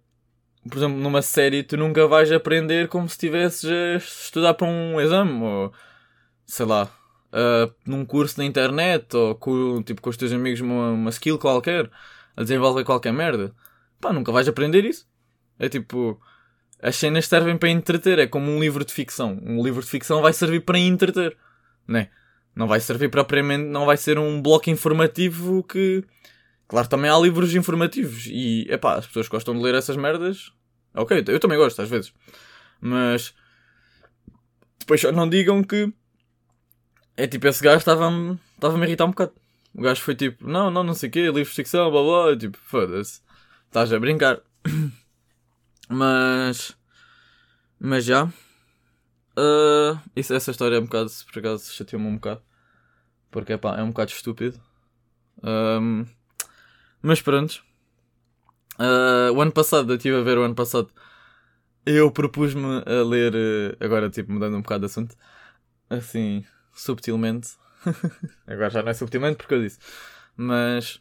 Por 0.68 0.76
exemplo, 0.78 0.98
numa 0.98 1.22
série 1.22 1.62
tu 1.62 1.76
nunca 1.76 2.06
vais 2.06 2.30
aprender 2.30 2.88
como 2.88 3.08
se 3.08 3.14
estivesses 3.14 3.64
a 3.70 3.96
estudar 3.96 4.54
para 4.54 4.68
um 4.68 5.00
exame 5.00 5.42
ou 5.42 5.72
sei 6.46 6.66
lá, 6.66 6.90
uh, 7.32 7.72
num 7.86 8.04
curso 8.04 8.38
na 8.38 8.44
internet 8.44 9.16
ou 9.16 9.34
com, 9.36 9.82
tipo, 9.82 10.02
com 10.02 10.10
os 10.10 10.16
teus 10.16 10.32
amigos 10.32 10.60
uma, 10.60 10.90
uma 10.90 11.10
skill 11.10 11.38
qualquer 11.38 11.90
a 12.36 12.42
desenvolver 12.42 12.84
qualquer 12.84 13.12
merda. 13.12 13.54
Pá, 14.00 14.12
nunca 14.12 14.32
vais 14.32 14.48
aprender 14.48 14.84
isso. 14.84 15.09
É 15.60 15.68
tipo, 15.68 16.18
as 16.82 16.96
cenas 16.96 17.26
servem 17.28 17.56
para 17.56 17.68
entreter. 17.68 18.18
É 18.18 18.26
como 18.26 18.50
um 18.50 18.58
livro 18.58 18.84
de 18.84 18.92
ficção. 18.92 19.38
Um 19.42 19.62
livro 19.62 19.82
de 19.82 19.88
ficção 19.88 20.22
vai 20.22 20.32
servir 20.32 20.60
para 20.60 20.78
entreter, 20.78 21.36
né? 21.86 22.08
Não 22.56 22.66
vai 22.66 22.80
servir 22.80 23.10
propriamente, 23.10 23.64
não 23.64 23.84
vai 23.86 23.96
ser 23.96 24.18
um 24.18 24.40
bloco 24.40 24.70
informativo 24.70 25.62
que. 25.62 26.02
Claro, 26.66 26.88
também 26.88 27.10
há 27.10 27.18
livros 27.18 27.54
informativos 27.54 28.26
e, 28.26 28.66
é 28.70 28.76
pá, 28.76 28.94
as 28.94 29.06
pessoas 29.06 29.28
gostam 29.28 29.54
de 29.54 29.62
ler 29.62 29.74
essas 29.74 29.96
merdas. 29.96 30.52
Ok, 30.94 31.24
eu 31.28 31.38
também 31.38 31.58
gosto 31.58 31.82
às 31.82 31.88
vezes. 31.88 32.12
Mas. 32.80 33.34
Depois 34.78 35.00
só 35.00 35.12
não 35.12 35.28
digam 35.28 35.62
que. 35.62 35.92
É 37.16 37.26
tipo, 37.26 37.46
esse 37.46 37.62
gajo 37.62 37.78
estava-me 37.78 38.38
estava-me 38.54 38.84
a 38.84 38.86
irritar 38.86 39.04
um 39.04 39.10
bocado. 39.10 39.32
O 39.74 39.82
gajo 39.82 40.00
foi 40.00 40.14
tipo, 40.14 40.48
não, 40.48 40.70
não, 40.70 40.82
não 40.82 40.94
sei 40.94 41.08
o 41.08 41.12
quê, 41.12 41.20
livros 41.26 41.50
de 41.50 41.54
ficção, 41.54 41.90
blá 41.90 42.02
blá. 42.02 42.36
tipo, 42.36 42.58
foda-se. 42.64 43.20
Estás 43.66 43.92
a 43.92 43.98
brincar. 43.98 44.40
Mas. 45.90 46.76
Mas 47.78 48.04
já. 48.04 48.26
Uh, 49.36 49.98
isso, 50.14 50.32
essa 50.32 50.52
história 50.52 50.76
é 50.76 50.78
um 50.78 50.84
bocado, 50.84 51.10
por 51.32 51.38
acaso, 51.40 51.72
chateou-me 51.72 52.06
um 52.06 52.14
bocado. 52.14 52.42
Porque 53.30 53.56
pá, 53.58 53.76
é 53.76 53.82
um 53.82 53.88
bocado 53.88 54.12
estúpido. 54.12 54.60
Um, 55.42 56.06
mas 57.02 57.20
pronto. 57.20 57.64
Uh, 58.78 59.32
o 59.34 59.40
ano 59.40 59.50
passado, 59.50 59.92
eu 59.92 59.96
estive 59.96 60.16
a 60.16 60.22
ver 60.22 60.38
o 60.38 60.42
ano 60.44 60.54
passado. 60.54 60.90
Eu 61.84 62.10
propus-me 62.12 62.84
a 62.86 63.02
ler. 63.02 63.76
Agora, 63.80 64.08
tipo, 64.08 64.32
mudando 64.32 64.56
um 64.56 64.62
bocado 64.62 64.80
de 64.80 64.86
assunto. 64.86 65.16
Assim, 65.88 66.44
subtilmente. 66.72 67.50
agora 68.46 68.70
já 68.70 68.82
não 68.82 68.90
é 68.90 68.94
subtilmente 68.94 69.38
porque 69.38 69.54
eu 69.54 69.62
disse. 69.62 69.78
Mas. 70.36 71.00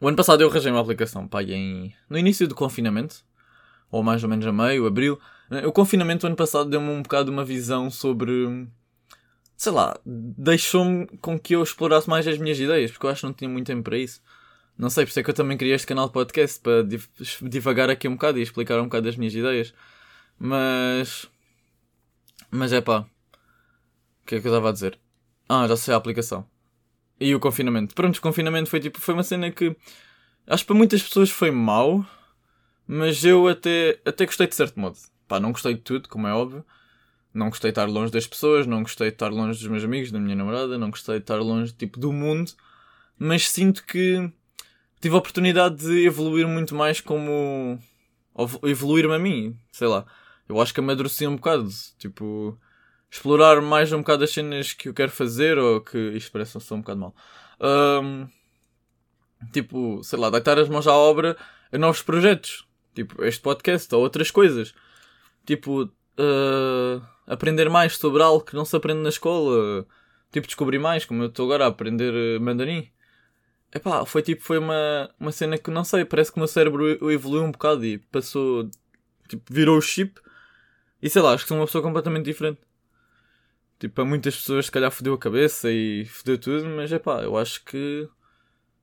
O 0.00 0.08
ano 0.08 0.16
passado 0.16 0.42
eu 0.42 0.48
arranjei 0.48 0.70
uma 0.72 0.80
aplicação, 0.80 1.26
pá, 1.28 1.42
em... 1.42 1.94
no 2.08 2.18
início 2.18 2.46
do 2.46 2.54
confinamento 2.54 3.24
ou 3.90 4.02
mais 4.02 4.22
ou 4.22 4.28
menos 4.28 4.46
a 4.46 4.52
meio, 4.52 4.86
abril. 4.86 5.18
O 5.64 5.72
confinamento 5.72 6.26
ano 6.26 6.36
passado 6.36 6.68
deu-me 6.68 6.90
um 6.90 7.02
bocado 7.02 7.30
uma 7.30 7.44
visão 7.44 7.90
sobre. 7.90 8.66
Sei 9.56 9.72
lá, 9.72 9.98
deixou-me 10.04 11.06
com 11.18 11.38
que 11.38 11.54
eu 11.54 11.62
explorasse 11.62 12.08
mais 12.08 12.26
as 12.26 12.36
minhas 12.36 12.58
ideias, 12.58 12.90
porque 12.90 13.06
eu 13.06 13.10
acho 13.10 13.20
que 13.20 13.26
não 13.26 13.32
tinha 13.32 13.48
muito 13.48 13.66
tempo 13.66 13.84
para 13.84 13.96
isso. 13.96 14.20
Não 14.76 14.90
sei, 14.90 15.04
por 15.04 15.10
isso 15.10 15.20
é 15.20 15.22
que 15.22 15.30
eu 15.30 15.34
também 15.34 15.56
queria 15.56 15.74
este 15.74 15.86
canal 15.86 16.06
de 16.06 16.12
podcast 16.12 16.60
para 16.60 16.86
divagar 17.42 17.88
aqui 17.88 18.06
um 18.06 18.12
bocado 18.12 18.38
e 18.38 18.42
explicar 18.42 18.78
um 18.80 18.84
bocado 18.84 19.08
as 19.08 19.16
minhas 19.16 19.34
ideias. 19.34 19.72
Mas. 20.38 21.26
Mas 22.50 22.72
é 22.72 22.80
pá. 22.80 23.00
O 23.00 24.26
que 24.26 24.34
é 24.34 24.40
que 24.40 24.46
eu 24.46 24.52
estava 24.52 24.68
a 24.68 24.72
dizer? 24.72 24.98
Ah, 25.48 25.66
já 25.66 25.76
sei 25.76 25.94
a 25.94 25.96
aplicação. 25.96 26.46
E 27.18 27.34
o 27.34 27.40
confinamento. 27.40 27.94
Pronto, 27.94 28.16
o 28.16 28.20
confinamento 28.20 28.68
foi 28.68 28.80
tipo. 28.80 29.00
Foi 29.00 29.14
uma 29.14 29.22
cena 29.22 29.50
que. 29.50 29.74
Acho 30.46 30.64
que 30.64 30.66
para 30.66 30.76
muitas 30.76 31.02
pessoas 31.02 31.30
foi 31.30 31.50
mau 31.50 32.04
mas 32.86 33.24
eu 33.24 33.48
até, 33.48 33.98
até 34.04 34.26
gostei 34.26 34.46
de 34.46 34.54
certo 34.54 34.78
modo. 34.78 34.96
Pá, 35.26 35.40
não 35.40 35.52
gostei 35.52 35.74
de 35.74 35.80
tudo, 35.80 36.08
como 36.08 36.26
é 36.26 36.32
óbvio. 36.32 36.64
Não 37.34 37.50
gostei 37.50 37.70
de 37.70 37.72
estar 37.72 37.86
longe 37.86 38.12
das 38.12 38.26
pessoas, 38.26 38.66
não 38.66 38.82
gostei 38.82 39.08
de 39.08 39.14
estar 39.14 39.28
longe 39.30 39.58
dos 39.58 39.68
meus 39.68 39.84
amigos, 39.84 40.10
da 40.10 40.18
minha 40.18 40.36
namorada, 40.36 40.78
não 40.78 40.90
gostei 40.90 41.16
de 41.16 41.24
estar 41.24 41.38
longe 41.38 41.72
tipo, 41.72 41.98
do 42.00 42.12
mundo. 42.12 42.52
Mas 43.18 43.48
sinto 43.48 43.84
que 43.84 44.30
tive 45.00 45.14
a 45.14 45.18
oportunidade 45.18 45.76
de 45.76 46.06
evoluir 46.06 46.46
muito 46.48 46.74
mais 46.74 47.00
como. 47.00 47.78
evoluir-me 48.62 49.14
a 49.14 49.18
mim, 49.18 49.58
sei 49.72 49.88
lá. 49.88 50.06
Eu 50.48 50.60
acho 50.60 50.72
que 50.72 50.80
amadureci 50.80 51.26
um 51.26 51.36
bocado. 51.36 51.68
Tipo, 51.98 52.58
explorar 53.10 53.60
mais 53.60 53.92
um 53.92 53.98
bocado 53.98 54.24
as 54.24 54.30
cenas 54.30 54.72
que 54.72 54.88
eu 54.88 54.94
quero 54.94 55.10
fazer 55.10 55.58
ou 55.58 55.80
que. 55.80 55.98
Isto 56.14 56.32
parece 56.32 56.58
só 56.60 56.74
um 56.74 56.80
bocado 56.80 57.00
mal. 57.00 57.14
Um, 57.60 58.28
tipo, 59.52 60.02
sei 60.02 60.18
lá, 60.18 60.30
deitar 60.30 60.58
as 60.58 60.68
mãos 60.68 60.86
à 60.86 60.94
obra 60.94 61.36
a 61.72 61.78
novos 61.78 62.02
projetos. 62.02 62.65
Tipo, 62.96 63.22
este 63.24 63.42
podcast 63.42 63.94
ou 63.94 64.00
outras 64.00 64.30
coisas. 64.30 64.74
Tipo, 65.44 65.82
uh, 65.84 67.02
aprender 67.26 67.68
mais 67.68 67.96
sobre 67.98 68.22
algo 68.22 68.42
que 68.42 68.54
não 68.54 68.64
se 68.64 68.74
aprende 68.74 69.02
na 69.02 69.10
escola. 69.10 69.86
Tipo, 70.32 70.46
descobrir 70.46 70.78
mais, 70.78 71.04
como 71.04 71.22
eu 71.22 71.28
estou 71.28 71.44
agora 71.44 71.66
a 71.66 71.68
aprender 71.68 72.14
eh, 72.14 72.38
mandarim. 72.38 72.88
Epá, 73.74 74.04
foi 74.06 74.22
tipo, 74.22 74.42
foi 74.42 74.58
uma, 74.58 75.10
uma 75.20 75.32
cena 75.32 75.58
que 75.58 75.70
não 75.70 75.84
sei, 75.84 76.04
parece 76.04 76.32
que 76.32 76.38
o 76.38 76.40
meu 76.40 76.48
cérebro 76.48 77.10
evoluiu 77.10 77.44
um 77.44 77.52
bocado 77.52 77.84
e 77.84 77.98
passou, 77.98 78.70
tipo, 79.28 79.44
virou 79.52 79.78
o 79.78 79.82
chip. 79.82 80.20
E 81.02 81.10
sei 81.10 81.22
lá, 81.22 81.32
acho 81.34 81.44
que 81.44 81.48
sou 81.48 81.58
uma 81.58 81.66
pessoa 81.66 81.82
completamente 81.82 82.24
diferente. 82.24 82.60
Tipo, 83.78 83.94
para 83.96 84.04
muitas 84.04 84.36
pessoas 84.36 84.66
se 84.66 84.72
calhar 84.72 84.90
fodeu 84.90 85.14
a 85.14 85.18
cabeça 85.18 85.70
e 85.70 86.06
fodeu 86.06 86.38
tudo, 86.38 86.66
mas 86.70 86.92
é 86.92 86.98
pá, 86.98 87.22
eu 87.22 87.36
acho 87.36 87.64
que 87.64 88.08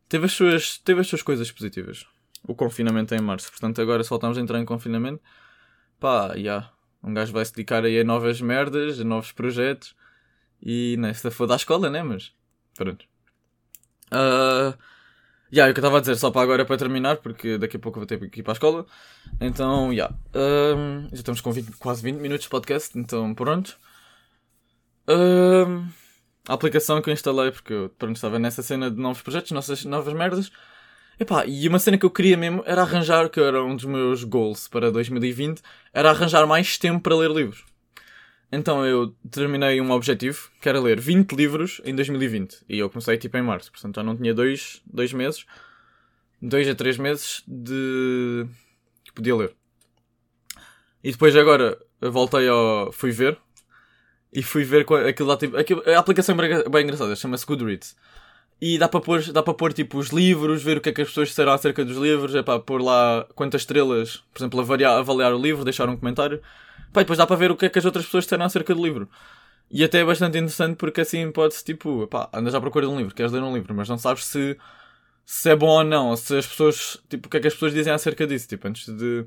teve 0.07 0.25
as 0.27 0.33
suas, 0.33 0.77
teve 0.77 1.01
as 1.01 1.07
suas 1.07 1.23
coisas 1.23 1.51
positivas 1.51 2.05
o 2.47 2.53
confinamento 2.55 3.13
é 3.13 3.17
em 3.17 3.21
março. 3.21 3.49
Portanto, 3.49 3.81
agora 3.81 4.03
só 4.03 4.15
estamos 4.15 4.37
a 4.37 4.41
entrar 4.41 4.59
em 4.59 4.65
confinamento. 4.65 5.21
Pá, 5.99 6.29
já. 6.29 6.35
Yeah. 6.35 6.73
Um 7.03 7.13
gajo 7.13 7.33
vai 7.33 7.43
se 7.43 7.53
dedicar 7.53 7.83
aí 7.83 7.99
a 7.99 8.03
novas 8.03 8.39
merdas, 8.39 8.99
a 8.99 9.03
novos 9.03 9.31
projetos. 9.31 9.95
E 10.61 10.95
né, 10.97 11.13
se 11.13 11.29
da 11.47 11.55
escola, 11.55 11.89
né? 11.89 12.01
Mas 12.03 12.33
pronto. 12.75 13.05
Uh, 14.11 14.77
yeah, 15.51 15.69
o 15.69 15.73
que 15.73 15.79
eu 15.79 15.81
estava 15.81 15.97
a 15.97 15.99
dizer, 15.99 16.15
só 16.15 16.31
para 16.31 16.41
agora 16.41 16.65
para 16.65 16.77
terminar, 16.77 17.17
porque 17.17 17.57
daqui 17.57 17.75
a 17.75 17.79
pouco 17.79 17.99
vou 17.99 18.05
ter 18.05 18.17
que 18.29 18.39
ir 18.39 18.43
para 18.43 18.53
a 18.53 18.55
escola. 18.55 18.85
Então. 19.41 19.91
Yeah. 19.91 20.15
Já 21.11 21.19
estamos 21.19 21.41
com 21.41 21.51
20, 21.51 21.71
quase 21.73 22.01
20 22.03 22.17
minutos 22.19 22.43
de 22.43 22.49
podcast, 22.49 22.97
então 22.97 23.33
pronto. 23.33 23.77
Uh, 25.09 25.85
a 26.47 26.53
aplicação 26.53 27.01
que 27.01 27.09
eu 27.09 27.13
instalei, 27.13 27.51
porque 27.51 27.73
eu 27.73 27.89
pronto, 27.97 28.15
estava 28.15 28.39
nessa 28.39 28.63
cena 28.63 28.89
de 28.89 28.97
novos 28.97 29.21
projetos, 29.21 29.51
nossas, 29.51 29.83
novas 29.83 30.13
merdas. 30.13 30.51
Epá, 31.19 31.45
e 31.45 31.67
uma 31.67 31.79
cena 31.79 31.97
que 31.97 32.05
eu 32.05 32.09
queria 32.09 32.35
mesmo 32.35 32.63
era 32.65 32.81
arranjar, 32.81 33.29
que 33.29 33.39
era 33.39 33.63
um 33.63 33.75
dos 33.75 33.85
meus 33.85 34.23
goals 34.23 34.67
para 34.67 34.91
2020, 34.91 35.61
era 35.93 36.09
arranjar 36.09 36.45
mais 36.47 36.77
tempo 36.77 37.01
para 37.01 37.15
ler 37.15 37.31
livros. 37.31 37.63
então 38.51 38.85
eu 38.85 39.15
terminei 39.29 39.79
um 39.81 39.91
objetivo, 39.91 40.49
que 40.61 40.69
era 40.69 40.79
ler 40.79 40.99
20 40.99 41.31
livros 41.33 41.81
em 41.85 41.95
2020. 41.95 42.65
E 42.67 42.79
eu 42.79 42.89
comecei 42.89 43.17
tipo 43.17 43.37
em 43.37 43.41
março, 43.41 43.71
portanto 43.71 43.95
já 43.95 44.03
não 44.03 44.15
tinha 44.15 44.33
dois, 44.33 44.81
dois 44.85 45.13
meses, 45.13 45.45
dois 46.41 46.67
a 46.67 46.75
três 46.75 46.97
meses 46.97 47.43
de 47.47 48.45
que 49.05 49.13
podia 49.13 49.35
ler. 49.35 49.55
E 51.03 51.11
depois 51.11 51.35
agora 51.35 51.77
voltei 52.01 52.47
ao. 52.47 52.91
fui 52.91 53.11
ver. 53.11 53.37
E 54.31 54.41
fui 54.41 54.63
ver 54.63 54.85
aquilo 55.07 55.29
lá 55.29 55.37
tipo. 55.37 55.57
Aquilo, 55.57 55.83
a 55.85 55.99
aplicação 55.99 56.35
é 56.39 56.69
bem 56.69 56.83
engraçada, 56.83 57.15
chama-se 57.15 57.45
Goodreads. 57.45 57.95
E 58.65 58.77
dá 58.77 58.87
para 58.87 59.01
pôr, 59.01 59.21
dá 59.33 59.43
para 59.43 59.53
pôr 59.53 59.73
tipo 59.73 59.97
os 59.97 60.07
livros, 60.07 60.63
ver 60.63 60.77
o 60.77 60.81
que 60.81 60.87
é 60.87 60.93
que 60.93 61.01
as 61.01 61.09
pessoas 61.09 61.27
disseram 61.27 61.51
acerca 61.51 61.83
dos 61.83 61.97
livros, 61.97 62.33
é 62.33 62.41
para 62.41 62.61
pôr 62.61 62.81
lá 62.81 63.27
quantas 63.35 63.63
estrelas, 63.63 64.23
por 64.33 64.39
exemplo, 64.39 64.61
avaliar, 64.61 64.97
avaliar 64.99 65.33
o 65.33 65.37
livro, 65.37 65.65
deixar 65.65 65.89
um 65.89 65.97
comentário. 65.97 66.41
Pá, 66.93 67.01
depois 67.01 67.17
dá 67.17 67.27
para 67.27 67.35
ver 67.35 67.51
o 67.51 67.57
que 67.57 67.65
é 67.65 67.69
que 67.69 67.77
as 67.77 67.83
outras 67.83 68.05
pessoas 68.05 68.23
disseram 68.23 68.45
acerca 68.45 68.73
do 68.73 68.81
livro. 68.81 69.09
E 69.69 69.83
até 69.83 69.99
é 69.99 70.05
bastante 70.05 70.37
interessante 70.37 70.77
porque 70.77 71.01
assim 71.01 71.29
pode-se 71.29 71.61
tipo, 71.61 72.07
pá, 72.07 72.29
andas 72.33 72.55
à 72.55 72.61
procura 72.61 72.87
de 72.87 72.93
um 72.93 72.97
livro, 72.97 73.13
queres 73.13 73.33
ler 73.33 73.43
um 73.43 73.53
livro, 73.53 73.75
mas 73.75 73.89
não 73.89 73.97
sabes 73.97 74.23
se, 74.23 74.57
se 75.25 75.49
é 75.49 75.57
bom 75.57 75.67
ou 75.67 75.83
não, 75.83 76.15
se 76.15 76.37
as 76.37 76.47
pessoas, 76.47 76.97
tipo, 77.09 77.27
o 77.27 77.29
que 77.29 77.35
é 77.35 77.39
que 77.41 77.47
as 77.47 77.53
pessoas 77.53 77.73
dizem 77.73 77.91
acerca 77.91 78.25
disso, 78.25 78.47
tipo, 78.47 78.65
antes 78.65 78.87
de. 78.95 79.25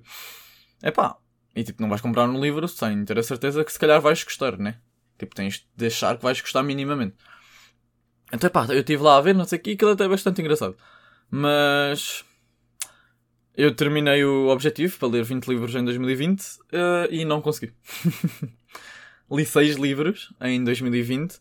É 0.82 0.90
pá, 0.90 1.14
e 1.54 1.62
tipo, 1.62 1.82
não 1.82 1.90
vais 1.90 2.00
comprar 2.00 2.26
um 2.26 2.40
livro 2.40 2.66
sem 2.68 3.04
ter 3.04 3.18
a 3.18 3.22
certeza 3.22 3.62
que 3.62 3.70
se 3.72 3.78
calhar 3.78 4.00
vais 4.00 4.24
gostar, 4.24 4.56
né? 4.56 4.78
Tipo, 5.18 5.34
tens 5.34 5.56
de 5.58 5.66
deixar 5.76 6.16
que 6.16 6.22
vais 6.22 6.40
gostar 6.40 6.62
minimamente. 6.62 7.16
Então, 8.32 8.50
pá, 8.50 8.66
eu 8.68 8.80
estive 8.80 9.02
lá 9.02 9.16
a 9.16 9.20
ver, 9.20 9.34
não 9.34 9.44
sei 9.44 9.58
o 9.58 9.62
que, 9.62 9.72
aquilo 9.72 9.92
até 9.92 10.04
é 10.04 10.08
bastante 10.08 10.40
engraçado. 10.40 10.76
Mas. 11.30 12.24
Eu 13.56 13.74
terminei 13.74 14.22
o 14.22 14.48
objetivo 14.48 14.98
para 14.98 15.08
ler 15.08 15.24
20 15.24 15.46
livros 15.46 15.74
em 15.74 15.82
2020 15.82 16.42
uh, 16.42 16.46
eh, 16.72 17.08
e 17.10 17.24
não 17.24 17.40
consegui. 17.40 17.72
Li 19.32 19.46
6 19.46 19.76
livros 19.76 20.30
em 20.42 20.62
2020. 20.62 21.40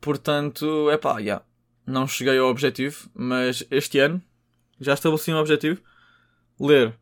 Portanto, 0.00 0.88
é 0.88 0.96
pá, 0.96 1.14
já. 1.14 1.20
Yeah, 1.20 1.44
não 1.86 2.06
cheguei 2.06 2.38
ao 2.38 2.48
objetivo, 2.48 3.08
mas 3.14 3.64
este 3.70 3.98
ano 3.98 4.22
já 4.80 4.94
estabeleci 4.94 5.32
um 5.32 5.38
objetivo: 5.38 5.80
ler 6.58 6.94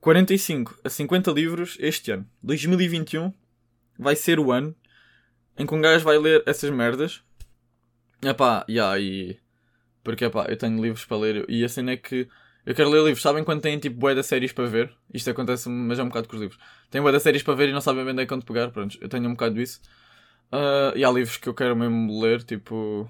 45 0.00 0.78
a 0.84 0.88
50 0.88 1.30
livros 1.32 1.76
este 1.80 2.12
ano. 2.12 2.26
2021 2.42 3.32
vai 3.98 4.16
ser 4.16 4.38
o 4.38 4.52
ano 4.52 4.74
em 5.58 5.66
que 5.66 5.74
um 5.74 5.80
gajo 5.80 6.04
vai 6.04 6.18
ler 6.18 6.42
essas 6.46 6.70
merdas. 6.70 7.22
Epá, 8.24 8.64
yeah, 8.68 8.98
e. 8.98 9.38
Porque 10.04 10.24
epá, 10.24 10.46
eu 10.48 10.56
tenho 10.56 10.80
livros 10.80 11.04
para 11.04 11.16
ler 11.16 11.44
e 11.48 11.64
a 11.64 11.68
cena 11.68 11.92
é 11.92 11.96
que 11.96 12.28
eu 12.64 12.74
quero 12.74 12.90
ler 12.90 13.02
livros. 13.04 13.22
Sabem 13.22 13.44
quando 13.44 13.60
têm 13.60 13.78
tipo 13.78 13.98
bué 13.98 14.14
de 14.14 14.22
séries 14.22 14.52
para 14.52 14.66
ver? 14.66 14.92
Isto 15.12 15.30
acontece, 15.30 15.68
mas 15.68 15.98
é 15.98 16.02
um 16.02 16.08
bocado 16.08 16.28
com 16.28 16.36
os 16.36 16.42
livros. 16.42 16.58
Têm 16.90 17.02
bué 17.02 17.12
de 17.12 17.20
séries 17.20 17.42
para 17.42 17.54
ver 17.54 17.68
e 17.68 17.72
não 17.72 17.80
sabem 17.80 18.04
bem 18.04 18.12
onde 18.12 18.22
é 18.22 18.26
quando 18.26 18.44
pegar. 18.44 18.70
Pronto, 18.70 18.96
eu 19.00 19.08
tenho 19.08 19.28
um 19.28 19.32
bocado 19.32 19.54
disso. 19.56 19.80
Uh, 20.52 20.96
e 20.96 21.04
há 21.04 21.10
livros 21.10 21.36
que 21.36 21.48
eu 21.48 21.54
quero 21.54 21.74
mesmo 21.76 22.20
ler, 22.20 22.42
tipo. 22.44 23.08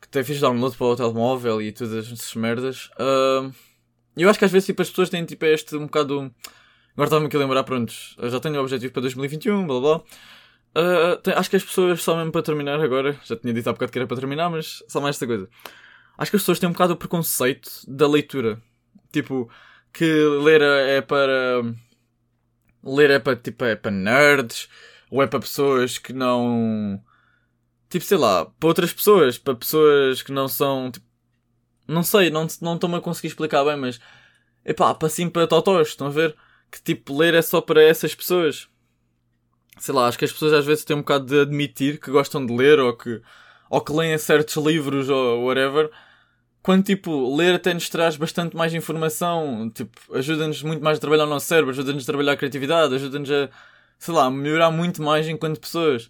que 0.00 0.08
até 0.08 0.24
fiz 0.24 0.40
download 0.40 0.76
para 0.76 0.86
o 0.86 0.96
telemóvel 0.96 1.62
e 1.62 1.72
todas 1.72 2.12
essas 2.12 2.34
merdas. 2.34 2.86
Uh, 2.98 3.52
eu 4.16 4.28
acho 4.28 4.38
que 4.38 4.44
às 4.44 4.52
vezes 4.52 4.66
tipo, 4.66 4.82
as 4.82 4.90
pessoas 4.90 5.10
têm 5.10 5.24
tipo 5.24 5.44
este 5.46 5.76
um 5.76 5.86
bocado. 5.86 6.32
Agora 6.94 7.06
estava-me 7.06 7.26
aqui 7.26 7.36
a 7.36 7.40
lembrar, 7.40 7.64
pronto, 7.64 7.92
já 8.24 8.38
tenho 8.40 8.56
o 8.56 8.60
objetivo 8.60 8.92
para 8.92 9.02
2021, 9.02 9.66
blá 9.66 9.80
blá. 9.80 10.02
Uh, 10.74 11.18
tem, 11.18 11.34
acho 11.34 11.50
que 11.50 11.56
as 11.56 11.64
pessoas, 11.64 12.02
só 12.02 12.16
mesmo 12.16 12.32
para 12.32 12.42
terminar 12.42 12.80
agora, 12.80 13.18
já 13.24 13.36
tinha 13.36 13.52
dito 13.52 13.68
há 13.68 13.72
bocado 13.72 13.92
que 13.92 13.98
era 13.98 14.08
para 14.08 14.16
terminar, 14.16 14.48
mas 14.48 14.82
só 14.88 15.00
mais 15.00 15.16
esta 15.16 15.26
coisa. 15.26 15.48
Acho 16.16 16.30
que 16.30 16.36
as 16.36 16.42
pessoas 16.42 16.58
têm 16.58 16.68
um 16.68 16.72
bocado 16.72 16.94
o 16.94 16.96
preconceito 16.96 17.70
da 17.86 18.08
leitura. 18.08 18.60
Tipo, 19.12 19.50
que 19.92 20.04
ler 20.04 20.62
é 20.62 21.00
para. 21.02 21.62
Ler 22.82 23.10
é 23.10 23.18
para, 23.18 23.36
tipo, 23.36 23.64
é 23.64 23.76
para 23.76 23.90
nerds, 23.90 24.68
ou 25.10 25.22
é 25.22 25.26
para 25.26 25.40
pessoas 25.40 25.98
que 25.98 26.12
não. 26.12 27.02
Tipo, 27.90 28.04
sei 28.04 28.18
lá, 28.18 28.46
para 28.46 28.68
outras 28.68 28.92
pessoas, 28.92 29.38
para 29.38 29.54
pessoas 29.54 30.22
que 30.22 30.32
não 30.32 30.48
são. 30.48 30.90
Tipo, 30.90 31.06
não 31.86 32.02
sei, 32.02 32.30
não 32.30 32.46
estou-me 32.46 32.78
não 32.80 32.96
a 32.96 33.00
conseguir 33.02 33.28
explicar 33.28 33.64
bem, 33.64 33.76
mas. 33.76 34.00
Epá, 34.64 34.94
para 34.94 35.08
sim 35.08 35.28
para 35.28 35.46
totós, 35.46 35.88
estão 35.88 36.06
a 36.06 36.10
ver? 36.10 36.36
Que 36.70 36.80
tipo, 36.82 37.16
ler 37.18 37.34
é 37.34 37.42
só 37.42 37.60
para 37.60 37.82
essas 37.82 38.14
pessoas 38.14 38.68
sei 39.78 39.94
lá, 39.94 40.06
acho 40.06 40.18
que 40.18 40.24
as 40.24 40.32
pessoas 40.32 40.52
às 40.52 40.64
vezes 40.66 40.84
têm 40.84 40.96
um 40.96 41.00
bocado 41.00 41.26
de 41.26 41.40
admitir 41.40 41.98
que 42.00 42.10
gostam 42.10 42.44
de 42.44 42.54
ler 42.54 42.78
ou 42.78 42.96
que, 42.96 43.20
ou 43.70 43.80
que 43.80 43.92
leem 43.92 44.16
certos 44.18 44.56
livros 44.56 45.08
ou 45.08 45.44
whatever. 45.44 45.90
Quando, 46.62 46.84
tipo, 46.84 47.34
ler 47.36 47.56
até 47.56 47.74
nos 47.74 47.88
traz 47.88 48.16
bastante 48.16 48.56
mais 48.56 48.72
informação, 48.72 49.68
tipo, 49.74 49.98
ajuda-nos 50.14 50.62
muito 50.62 50.82
mais 50.82 50.98
a 50.98 51.00
trabalhar 51.00 51.24
o 51.24 51.28
nosso 51.28 51.46
cérebro, 51.46 51.70
ajuda-nos 51.72 52.04
a 52.04 52.06
trabalhar 52.06 52.32
a 52.32 52.36
criatividade, 52.36 52.94
ajuda-nos 52.94 53.30
a, 53.30 53.48
sei 53.98 54.14
lá, 54.14 54.30
melhorar 54.30 54.70
muito 54.70 55.02
mais 55.02 55.28
enquanto 55.28 55.60
pessoas. 55.60 56.08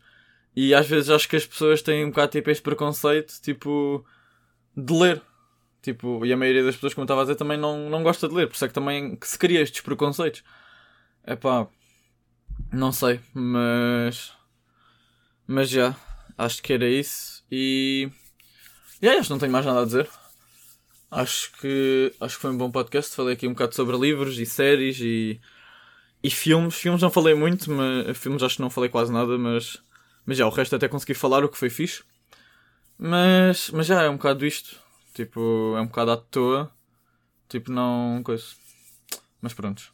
E 0.55 0.75
às 0.75 0.87
vezes 0.87 1.09
acho 1.09 1.29
que 1.29 1.37
as 1.37 1.46
pessoas 1.46 1.81
têm 1.83 2.05
um 2.05 2.11
bocado, 2.11 2.33
tipo, 2.33 2.51
este 2.51 2.62
preconceito, 2.62 3.35
tipo, 3.42 4.05
de 4.77 4.92
ler. 4.92 5.22
Tipo, 5.83 6.25
e 6.27 6.33
a 6.33 6.37
maioria 6.37 6.62
das 6.62 6.75
pessoas, 6.75 6.94
como 6.94 7.03
eu 7.03 7.07
estava 7.07 7.22
a 7.22 7.25
dizer, 7.25 7.37
também 7.37 7.59
não, 7.59 7.90
não 7.90 8.03
gosta 8.03 8.29
de 8.29 8.35
ler, 8.35 8.46
por 8.46 8.55
isso 8.55 8.64
é 8.64 8.68
que 8.68 8.75
também 8.75 9.16
que 9.16 9.27
se 9.27 9.38
cria 9.38 9.61
estes 9.61 9.81
preconceitos. 9.81 10.44
É 11.25 11.35
pá, 11.37 11.66
não 12.70 12.92
sei, 12.92 13.20
mas. 13.35 14.33
Mas 15.46 15.68
já. 15.70 15.96
Acho 16.37 16.62
que 16.62 16.72
era 16.72 16.88
isso. 16.88 17.44
E. 17.51 18.09
E 19.01 19.07
yeah, 19.07 19.18
acho 19.20 19.29
que 19.29 19.33
não 19.33 19.38
tenho 19.38 19.53
mais 19.53 19.66
nada 19.66 19.83
a 19.83 19.85
dizer. 19.85 20.09
Acho 21.11 21.53
que. 21.59 22.12
Acho 22.20 22.37
que 22.37 22.42
foi 22.42 22.51
um 22.51 22.57
bom 22.59 22.70
podcast. 22.70 23.14
Falei 23.14 23.35
aqui 23.35 23.46
um 23.46 23.53
bocado 23.53 23.75
sobre 23.75 23.96
livros 23.96 24.38
e 24.38 24.46
séries 24.46 24.98
e. 25.01 25.40
E 26.22 26.31
filmes. 26.31 26.75
Filmes 26.75 27.03
não 27.03 27.11
falei 27.11 27.35
muito, 27.35 27.70
mas. 27.70 28.16
Filmes 28.16 28.42
acho 28.42 28.57
que 28.57 28.62
não 28.62 28.70
falei 28.70 28.88
quase 28.90 29.12
nada, 29.12 29.37
mas. 29.38 29.83
Mas 30.25 30.38
já, 30.38 30.46
o 30.46 30.51
resto 30.51 30.77
até 30.77 30.88
consegui 30.88 31.14
falar, 31.14 31.44
o 31.44 31.48
que 31.48 31.59
foi 31.59 31.70
fixe. 31.70 32.03
Mas. 32.98 33.70
Mas 33.70 33.87
já 33.87 34.03
é 34.03 34.09
um 34.09 34.16
bocado 34.16 34.46
isto. 34.46 34.81
Tipo, 35.14 35.75
é 35.77 35.81
um 35.81 35.87
bocado 35.87 36.12
à 36.12 36.16
toa. 36.16 36.72
Tipo, 37.48 37.70
não. 37.72 38.22
coisa. 38.25 38.46
Mas 39.40 39.53
pronto. 39.53 39.92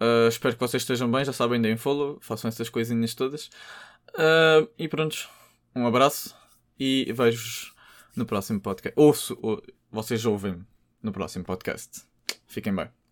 Uh, 0.00 0.28
espero 0.28 0.54
que 0.54 0.60
vocês 0.60 0.82
estejam 0.82 1.10
bem, 1.10 1.24
já 1.24 1.32
sabem, 1.32 1.60
deem 1.60 1.76
follow, 1.76 2.18
façam 2.20 2.48
essas 2.48 2.68
coisinhas 2.68 3.14
todas. 3.14 3.46
Uh, 4.10 4.68
e 4.78 4.88
pronto, 4.88 5.28
um 5.74 5.86
abraço 5.86 6.36
e 6.78 7.12
vejo-vos 7.12 7.74
no 8.16 8.26
próximo 8.26 8.60
podcast. 8.60 8.98
Ouço, 8.98 9.38
ou, 9.42 9.62
vocês 9.90 10.24
ouvem 10.24 10.64
no 11.02 11.12
próximo 11.12 11.44
podcast. 11.44 12.02
Fiquem 12.46 12.74
bem. 12.74 13.03